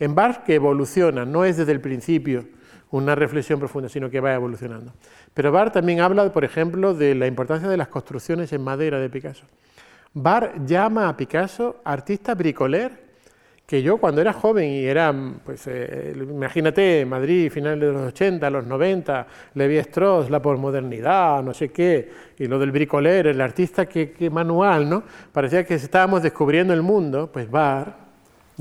[0.00, 2.44] en Barr que evoluciona, no es desde el principio,
[2.92, 4.92] una reflexión profunda, sino que va evolucionando.
[5.34, 9.10] Pero Bar también habla, por ejemplo, de la importancia de las construcciones en madera de
[9.10, 9.44] Picasso.
[10.14, 13.02] Bar llama a Picasso artista bricoler,
[13.66, 18.50] que yo cuando era joven y era, pues eh, imagínate, Madrid, finales de los 80,
[18.50, 23.86] los 90, Levi Strauss, la posmodernidad, no sé qué, y lo del bricoler, el artista
[23.86, 25.02] que, manual, ¿no?
[25.32, 28.01] Parecía que estábamos descubriendo el mundo, pues Bar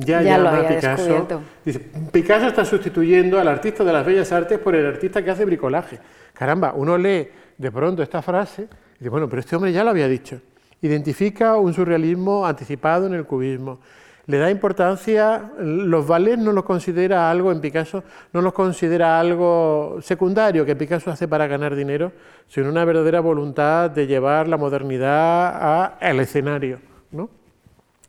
[0.06, 1.42] ya, llama Picasso.
[1.64, 1.80] Dice,
[2.12, 6.00] Picasso está sustituyendo al artista de las bellas artes por el artista que hace bricolaje.
[6.34, 7.28] Caramba, uno lee
[7.58, 8.64] de pronto esta frase
[8.96, 10.40] y dice, bueno, pero este hombre ya lo había dicho.
[10.82, 13.80] Identifica un surrealismo anticipado en el cubismo.
[14.28, 19.98] Le da importancia, los ballets no los considera algo en Picasso, no los considera algo
[20.02, 22.12] secundario que Picasso hace para ganar dinero,
[22.48, 26.80] sino una verdadera voluntad de llevar la modernidad al escenario.
[27.12, 27.30] ¿no?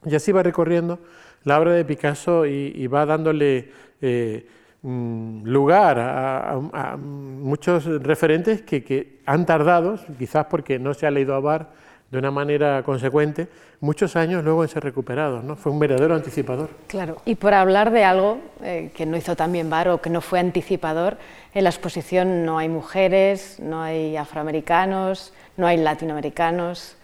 [0.04, 0.98] Y así va recorriendo
[1.44, 3.70] la obra de Picasso y, va dándole
[4.00, 4.46] eh,
[4.82, 11.40] mm, lugar a, muchos referentes que, han tardado, quizás porque no se ha leído a
[11.40, 11.70] Bar
[12.10, 13.48] de una manera consecuente,
[13.80, 15.42] muchos años luego en ser recuperados.
[15.42, 15.56] ¿no?
[15.56, 16.68] Fue un verdadero anticipador.
[16.86, 20.20] Claro, y por hablar de algo eh, que no hizo también Bar o que no
[20.20, 21.16] fue anticipador,
[21.54, 26.96] en la exposición no hay mujeres, no hay afroamericanos, no hay latinoamericanos,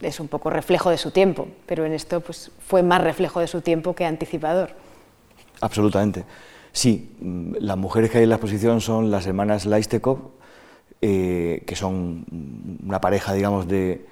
[0.00, 3.46] es un poco reflejo de su tiempo, pero en esto pues, fue más reflejo de
[3.46, 4.70] su tiempo que anticipador.
[5.60, 6.24] Absolutamente.
[6.72, 10.18] Sí, mm, las mujeres que hay en la exposición son las hermanas Laistekov,
[11.00, 12.24] eh, que son
[12.84, 14.06] una pareja, digamos, de,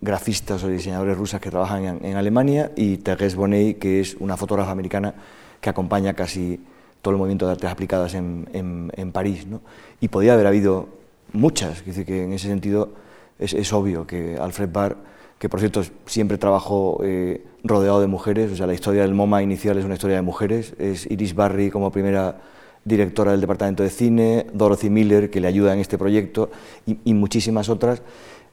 [0.00, 4.70] grafistas o diseñadores rusas que trabajan en, Alemania, y Thérèse Bonnet, que es una fotógrafa
[4.70, 5.14] americana
[5.60, 6.60] que acompaña casi
[7.00, 9.46] todo el movimiento de artes aplicadas en, París.
[9.46, 9.62] ¿no?
[10.00, 10.88] Y podía haber habido
[11.32, 12.90] muchas, dice que en ese sentido
[13.38, 14.96] es, obvio que Alfred Barr,
[15.38, 19.42] que por cierto siempre trabajó eh, rodeado de mujeres, o sea, la historia del MoMA
[19.42, 22.40] inicial es una historia de mujeres, es Iris Barry como primera
[22.84, 26.50] directora del departamento de cine, Dorothy Miller, que le ayuda en este proyecto,
[26.86, 28.02] y, muchísimas otras,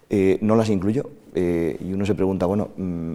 [0.10, 1.10] eh, no las incluyó.
[1.34, 3.14] Eh, y uno se pregunta, bueno, mm,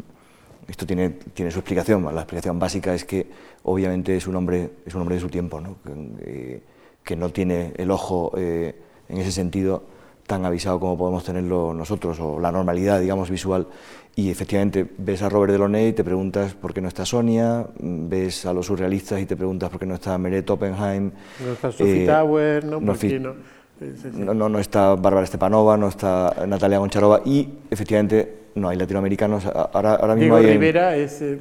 [0.67, 3.27] esto tiene, tiene su explicación, la explicación básica es que
[3.65, 5.77] obviamente es un hombre, es un hombre de su tiempo, ¿no?
[5.85, 6.63] Que,
[7.05, 8.77] que, no tiene el ojo en
[9.09, 9.83] ese sentido
[10.31, 13.67] tan avisado como podemos tenerlo nosotros, o la normalidad, digamos, visual.
[14.15, 18.47] Y efectivamente ves a Robert Delaunay y te preguntas por qué no está Sonia, ves
[18.47, 21.11] a los surrealistas y te preguntas por qué no está Meret Oppenheim.
[21.45, 22.81] No está Sophie eh, Tower, ¿no?
[22.81, 29.47] No, no, está Bárbara Stepanova, no está Natalia Goncharova y efectivamente no hay latinoamericanos.
[29.47, 31.41] Ahora, ahora mismo Diego Rivera es eh,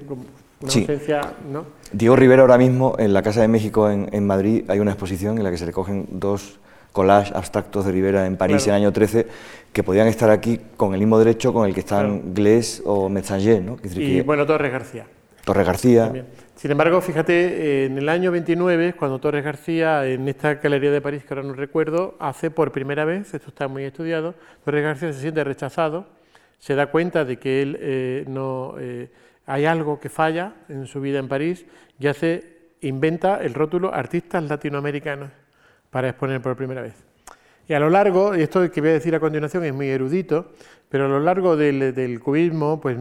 [0.62, 1.22] una ausencia,
[1.52, 1.66] ¿no?
[1.92, 5.38] Diego Rivera ahora mismo en la Casa de México en, en Madrid hay una exposición
[5.38, 6.60] en la que se recogen dos
[6.92, 9.28] collage abstractos de Rivera en París en el año 13,
[9.72, 13.62] que podían estar aquí con el mismo derecho con el que están Glés o Metzanger.
[13.62, 13.78] ¿no?
[13.84, 15.06] y bueno, Torres García.
[15.46, 16.26] Torres García.
[16.56, 21.24] Sin embargo, fíjate, en el año 29, cuando Torres García, en esta galería de París,
[21.24, 24.36] que ahora no recuerdo, hace por primera vez, esto está muy estudiado,
[24.66, 26.08] Torres García se siente rechazado,
[26.60, 29.10] se da cuenta de que él eh, no eh,
[29.46, 31.66] hay algo que falla en su vida en París
[31.98, 35.30] y hace, inventa el rótulo artistas latinoamericanos
[35.90, 36.94] para exponer por primera vez.
[37.68, 40.52] Y a lo largo, y esto que voy a decir a continuación es muy erudito,
[40.90, 42.98] pero a lo largo del, cubismo, pues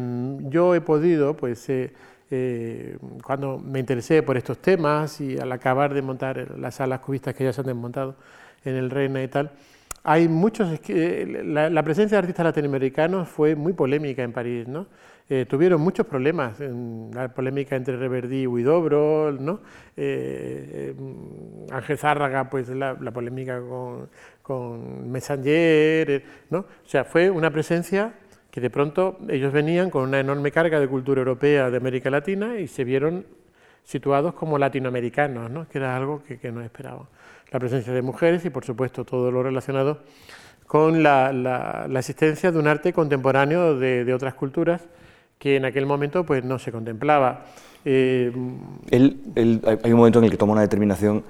[0.51, 1.95] yo he podido, pues eh,
[2.30, 7.34] eh, cuando me interesé por estos temas y al acabar de montar las salas cubistas
[7.34, 8.16] que ya se han desmontado
[8.62, 9.53] en el Reina y tal,
[10.05, 14.86] hay muchos, la, la presencia de artistas latinoamericanos fue muy polémica en París, ¿no?
[15.31, 19.61] Eh, tuvieron muchos problemas, en la polémica entre Reverdí y Huidobro, ¿no?
[19.97, 20.95] Eh, eh,
[21.70, 24.09] Ángel Zárraga, pues la, polémica con,
[24.41, 26.59] con ¿no?
[26.59, 28.14] O sea, fue una presencia
[28.51, 32.59] que de pronto ellos venían con una enorme carga de cultura europea de América Latina
[32.59, 33.26] y se vieron
[33.85, 35.68] situados como latinoamericanos, ¿no?
[35.68, 37.07] que era algo que, que no esperaban.
[37.51, 40.01] La presencia de mujeres y, por supuesto, todo lo relacionado
[40.68, 44.87] con la, existencia de un arte contemporáneo de, otras culturas
[45.39, 47.45] que en aquel momento pues, no se contemplaba.
[47.84, 48.32] Eh,
[48.91, 51.24] hay un momento en el que toma una determinación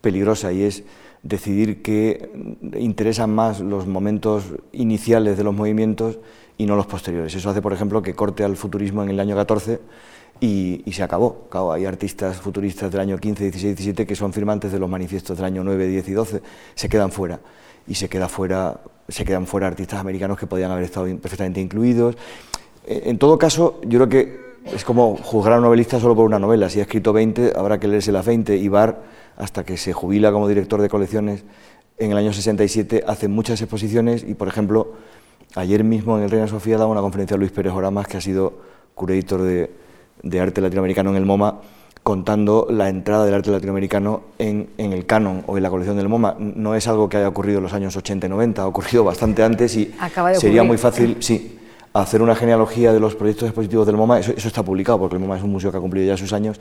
[0.00, 0.84] peligrosa y es
[1.22, 2.30] decidir que
[2.78, 6.18] interesan más los momentos iniciales de los movimientos
[6.58, 7.34] y no los posteriores.
[7.34, 9.80] Eso hace, por ejemplo, que corte al futurismo en el año 14
[10.40, 11.48] y, se acabó.
[11.72, 15.46] hay artistas futuristas del año 15, 16, 17 que son firmantes de los manifiestos del
[15.46, 16.42] año 9, 10 y 12,
[16.74, 17.40] se quedan fuera.
[17.86, 22.16] Y se, queda fuera, se quedan fuera artistas americanos que podían haber estado perfectamente incluidos.
[22.86, 26.24] Eh, en todo caso, yo creo que es como juzgar a un novelista solo por
[26.24, 26.68] una novela.
[26.70, 28.56] Si ha escrito 20, habrá que leerse las 20.
[28.56, 29.02] Y Bar,
[29.36, 31.44] hasta que se jubila como director de colecciones
[31.98, 34.94] en el año 67, hace muchas exposiciones y, por ejemplo,
[35.54, 38.20] ayer mismo en el Reina Sofía daba una conferencia a Luis Pérez Oramas, que ha
[38.20, 38.54] sido
[38.94, 39.70] curator de,
[40.22, 41.60] de arte latinoamericano en el MoMA,
[42.02, 46.36] contando la entrada del arte latinoamericano en, el canon o en la colección del MoMA.
[46.38, 49.42] No es algo que haya ocurrido en los años 80 y 90, ha ocurrido bastante
[49.42, 49.94] antes y
[50.38, 51.58] sería muy fácil, sí,
[51.94, 55.36] hacer una genealogía de los proyectos expositivos del MoMA, eso, está publicado porque el MoMA
[55.38, 56.60] es un museo que ha cumplido ya sus años,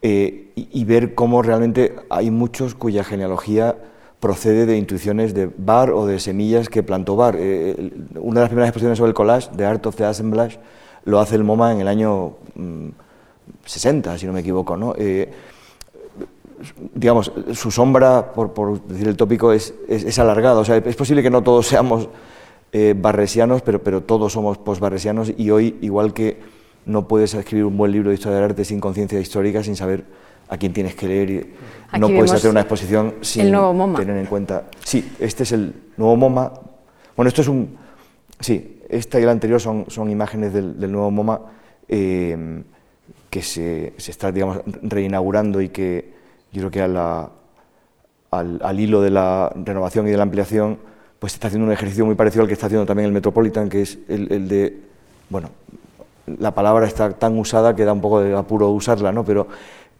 [0.00, 3.76] eh, y, ver cómo realmente hay muchos cuya genealogía
[4.20, 7.36] procede de intuiciones de Bar o de semillas que plantó Bar.
[7.38, 10.58] Eh, una de las primeras exposiciones sobre el collage, The Art of the Assemblage,
[11.04, 12.36] lo hace el MoMA en el año
[13.64, 14.76] 60, mm, si no me equivoco.
[14.76, 14.94] ¿no?
[14.98, 15.30] Eh,
[16.94, 20.60] digamos, su sombra, por, decir el tópico, es, es, alargada.
[20.60, 22.08] O sea, es posible que no todos seamos
[22.76, 26.40] eh, barresianos, pero, pero todos somos postbarresianos y hoy, igual que
[26.86, 30.04] no puedes escribir un buen libro de historia del arte sin conciencia histórica, sin saber
[30.48, 34.64] a quién tienes que leer y no puedes hacer una exposición sin tener en cuenta.
[34.84, 36.52] Sí, este es el nuevo MoMA.
[37.14, 37.76] Bueno, esto es un.
[38.40, 41.42] Sí, esta y la anterior son, son imágenes del, nuevo MoMA
[41.86, 42.64] eh,
[43.30, 46.12] que se, se, está digamos, reinaugurando y que
[46.50, 47.30] yo creo que al,
[48.32, 50.78] al, hilo de la renovación y de la ampliación
[51.18, 53.82] pues está haciendo un ejercicio muy parecido al que está haciendo también el Metropolitan, que
[53.82, 54.78] es el, de,
[55.30, 55.50] bueno,
[56.26, 59.24] la palabra está tan usada que da un poco de apuro usarla, ¿no?
[59.24, 59.46] pero,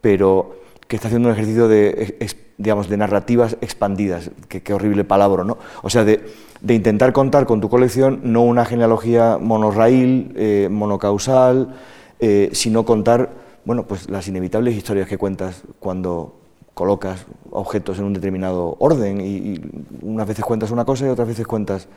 [0.00, 0.56] pero
[0.86, 2.16] que está haciendo un ejercicio de,
[2.58, 5.58] digamos, de narrativas expandidas, qué horrible palabra, ¿no?
[5.82, 6.20] O sea, de,
[6.68, 11.74] intentar contar con tu colección no una genealogía monorraíl, eh, monocausal,
[12.20, 13.30] eh, sino contar,
[13.64, 16.43] bueno, pues las inevitables historias que cuentas cuando
[16.74, 19.60] colocas objetos en un determinado orden y,
[20.02, 21.88] unas veces cuentas una cosa y otras veces cuentas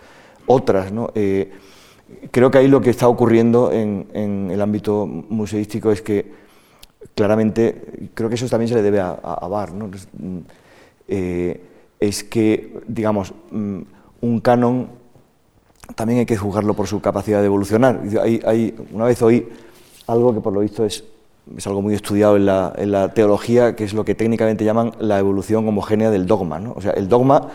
[0.45, 1.09] otras, ¿no?
[1.15, 1.51] Eh,
[2.31, 6.31] creo que ahí lo que está ocurriendo en, en el ámbito museístico es que
[7.15, 9.87] claramente, creo que eso también se le debe a, a, Bar, ¿no?
[9.87, 10.39] Mm,
[11.07, 11.61] eh,
[11.99, 13.79] es que, digamos, mm,
[14.21, 14.89] un canon
[15.95, 18.01] también hay que juzgarlo por su capacidad de evolucionar.
[18.21, 19.47] Hay, una vez oí
[20.07, 21.03] algo que por lo visto es,
[21.55, 25.67] es algo muy estudiado en la, teología, que es lo que técnicamente llaman la evolución
[25.67, 26.59] homogénea del dogma.
[26.59, 26.73] ¿no?
[26.75, 27.49] O sea, el dogma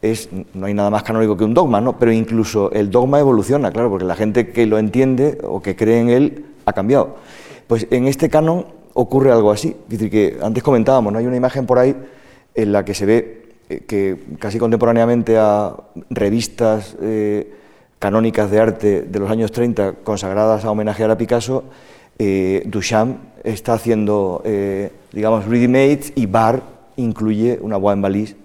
[0.00, 1.98] es, no hay nada más canónico que un dogma, ¿no?
[1.98, 6.00] pero incluso el dogma evoluciona, claro, porque la gente que lo entiende o que cree
[6.00, 7.16] en él ha cambiado.
[7.66, 9.76] Pues en este canon ocurre algo así.
[9.84, 11.18] Es decir, que antes comentábamos, ¿no?
[11.18, 11.94] hay una imagen por ahí
[12.54, 15.74] en la que se ve eh, que casi contemporáneamente a
[16.10, 17.52] revistas eh,
[17.98, 21.64] canónicas de arte de los años 30 consagradas a homenajear a Picasso,
[22.18, 24.42] eh, Duchamp está haciendo,
[25.12, 26.62] digamos, ready-made y Bar
[26.96, 28.36] incluye una boa en valise,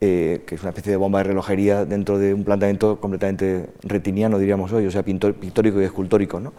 [0.00, 4.72] que es una especie de bomba de relojería dentro de un planteamiento completamente retiniano, diríamos
[4.72, 6.40] hoy, o sea, pictórico y escultórico.
[6.40, 6.54] ¿no?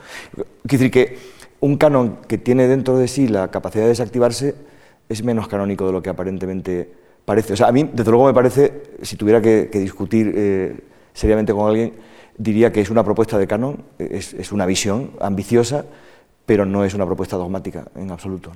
[0.68, 1.18] Quiere decir que
[1.62, 4.56] un canon que tiene dentro de sí la capacidad de desactivarse
[5.10, 6.90] es menos canónico de lo que aparentemente
[7.26, 7.54] parece.
[7.54, 10.78] O sea, a mí, desde luego, me parece, si tuviera que, discutir eh,
[11.14, 11.94] seriamente con alguien,
[12.38, 15.86] diría que es una propuesta de canon, es, una visión ambiciosa,
[16.50, 18.52] pero no es una propuesta dogmática en absoluto.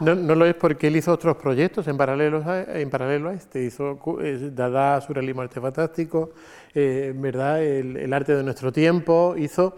[0.00, 3.34] No, no, lo es porque él hizo otros proyectos en paralelo a, en paralelo a
[3.34, 3.62] este.
[3.62, 6.32] Hizo eh, Dada, Surrealismo Arte Fantástico,
[6.74, 7.62] eh, ¿verdad?
[7.62, 9.36] El, el, arte de nuestro tiempo.
[9.38, 9.76] Hizo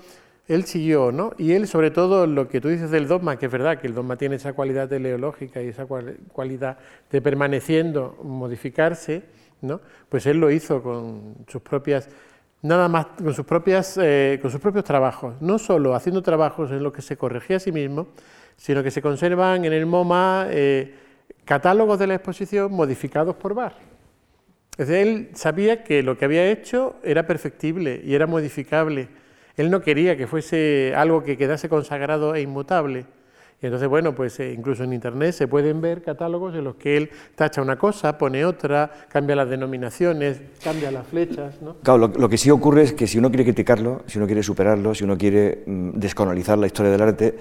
[0.49, 1.35] él siguió, ¿no?
[1.37, 3.93] Y él, sobre todo, lo que tú dices del dogma, que es verdad que el
[3.93, 6.79] dogma tiene esa cualidad teleológica y esa cualidad
[7.11, 9.25] de permaneciendo, modificarse,
[9.61, 9.83] ¿no?
[10.09, 12.09] Pues él lo hizo con sus propias,
[12.65, 16.83] nada más, con sus, propias, eh, con sus propios trabajos, no solo haciendo trabajos en
[16.83, 18.09] los que se corregía a sí mismo,
[18.57, 20.95] sino que se conservan en el MoMA eh,
[21.45, 23.77] catálogos de la exposición modificados por Bar.
[24.77, 29.09] Él sabía que lo que había hecho era perfectible y era modificable
[29.57, 33.07] él no quería que fuese algo que quedase consagrado e inmutable.
[33.67, 37.11] Entonces, bueno, pues eh, incluso en Internet se pueden ver catálogos en los que él
[37.35, 41.61] tacha una cosa, pone otra, cambia las denominaciones, cambia las flechas.
[41.63, 41.77] ¿no?
[41.83, 44.95] Claro, lo, que sí ocurre es que si uno quiere criticarlo, si uno quiere superarlo,
[44.95, 47.37] si uno quiere mm, descolonizar la historia del arte,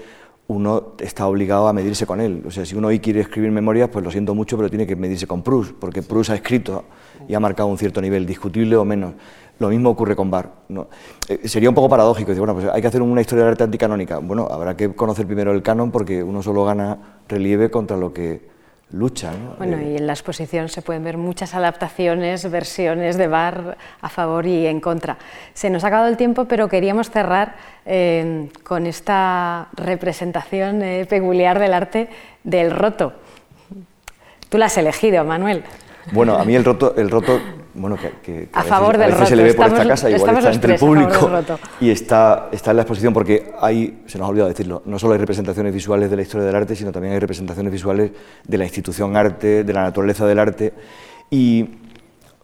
[0.46, 2.42] uno está obligado a medirse con él.
[2.46, 4.94] O sea, si uno hoy quiere escribir memorias, pues lo siento mucho, pero tiene que
[4.94, 6.84] medirse con Proust, porque Proust ha escrito
[7.26, 9.14] y ha marcado un cierto nivel, discutible o menos.
[9.58, 10.50] Lo mismo ocurre con Bar.
[10.68, 10.88] ¿no?
[11.28, 13.64] Eh, sería un poco paradójico decir, bueno, pues hay que hacer una historia de arte
[13.64, 14.18] anticanónica.
[14.18, 16.98] Bueno, habrá que conocer primero el canon porque uno solo gana
[17.28, 18.52] relieve contra lo que
[18.90, 19.32] lucha.
[19.58, 24.08] Bueno, eh, y en la exposición se pueden ver muchas adaptaciones, versiones de Bar a
[24.08, 25.18] favor y en contra.
[25.54, 27.54] Se nos ha acabado el tiempo, pero queríamos cerrar
[27.86, 32.08] eh, con esta representación peculiar del arte
[32.42, 33.12] del roto.
[34.48, 35.64] Tú la has elegido, Manuel.
[36.12, 37.40] Bueno, a mí el roto, el roto
[37.74, 40.74] bueno, que, a, favor del veces se le ve por esta casa, igual está entre
[40.74, 41.30] el público
[41.80, 45.14] y está, está en la exposición porque hay, se nos ha olvidado decirlo, no solo
[45.14, 48.12] hay representaciones visuales de la historia del arte, sino también hay representaciones visuales
[48.46, 50.72] de la institución arte, de la naturaleza del arte.
[51.30, 51.68] Y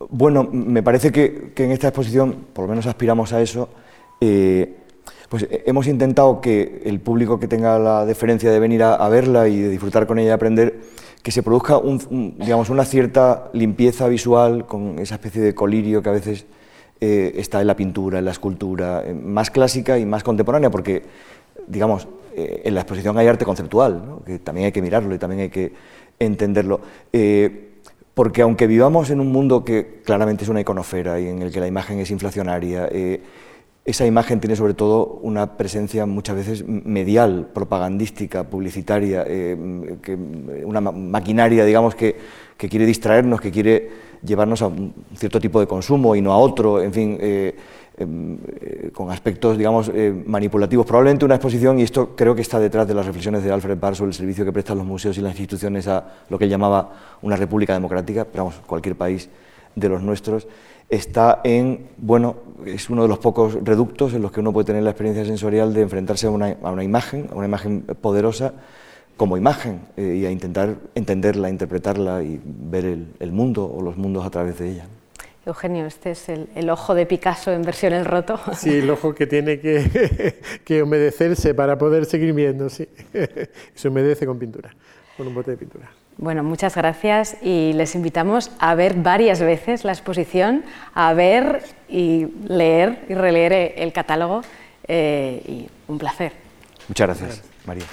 [0.08, 3.68] bueno, me parece que, en esta exposición, por lo menos aspiramos a eso,
[4.20, 4.76] eh,
[5.28, 9.46] pues hemos intentado que el público que tenga la deferencia de venir a, a verla
[9.46, 10.80] y de disfrutar con ella y aprender,
[11.22, 16.08] que se produzca un, digamos, una cierta limpieza visual con esa especie de colirio que
[16.08, 16.46] a veces
[17.00, 21.02] eh, está en la pintura, en la escultura, eh, más clásica y más contemporánea, porque,
[21.66, 25.42] digamos, eh, en la exposición hay arte conceptual, que también hay que mirarlo y también
[25.42, 25.72] hay que
[26.18, 26.80] entenderlo.
[28.14, 31.60] porque aunque vivamos en un mundo que claramente es una iconofera y en el que
[31.60, 32.88] la imagen es inflacionaria,
[33.90, 39.56] esa imagen tiene sobre todo una presencia muchas veces medial, propagandística, publicitaria, eh,
[40.64, 42.16] una maquinaria, digamos, que,
[42.56, 43.90] quiere distraernos, que quiere
[44.22, 47.56] llevarnos a un cierto tipo de consumo y no a otro, en fin, eh,
[47.96, 49.90] em, eh, con aspectos, digamos,
[50.26, 50.84] manipulativos.
[50.84, 53.96] Probablemente una exposición, y esto creo que está detrás de las reflexiones de Alfred Barr
[53.96, 56.92] sobre el servicio que prestan los museos y las instituciones a lo que él llamaba
[57.22, 59.28] una república democrática, pero vamos, cualquier país
[59.74, 60.46] de los nuestros,
[60.90, 62.36] está en, bueno,
[62.66, 65.72] es uno de los pocos reductos en los que uno puede tener la experiencia sensorial
[65.72, 68.52] de enfrentarse a una, a una imagen, a una imagen poderosa
[69.16, 72.84] como imagen eh, y a intentar entenderla, interpretarla y ver
[73.18, 74.86] el, mundo o los mundos a través de ella.
[75.44, 78.40] Eugenio, este es el, ojo de Picasso en versión el roto.
[78.56, 82.88] Sí, el ojo que tiene que, que humedecerse para poder seguir viendo, sí.
[83.74, 84.70] Se humedece con pintura,
[85.16, 85.99] con un bote de pintura.
[86.20, 92.26] Bueno, muchas gracias y les invitamos a ver varias veces la exposición, a ver y
[92.46, 94.42] leer y releer el catálogo
[94.86, 96.34] eh, y un placer.
[96.88, 97.86] Muchas gracias, María.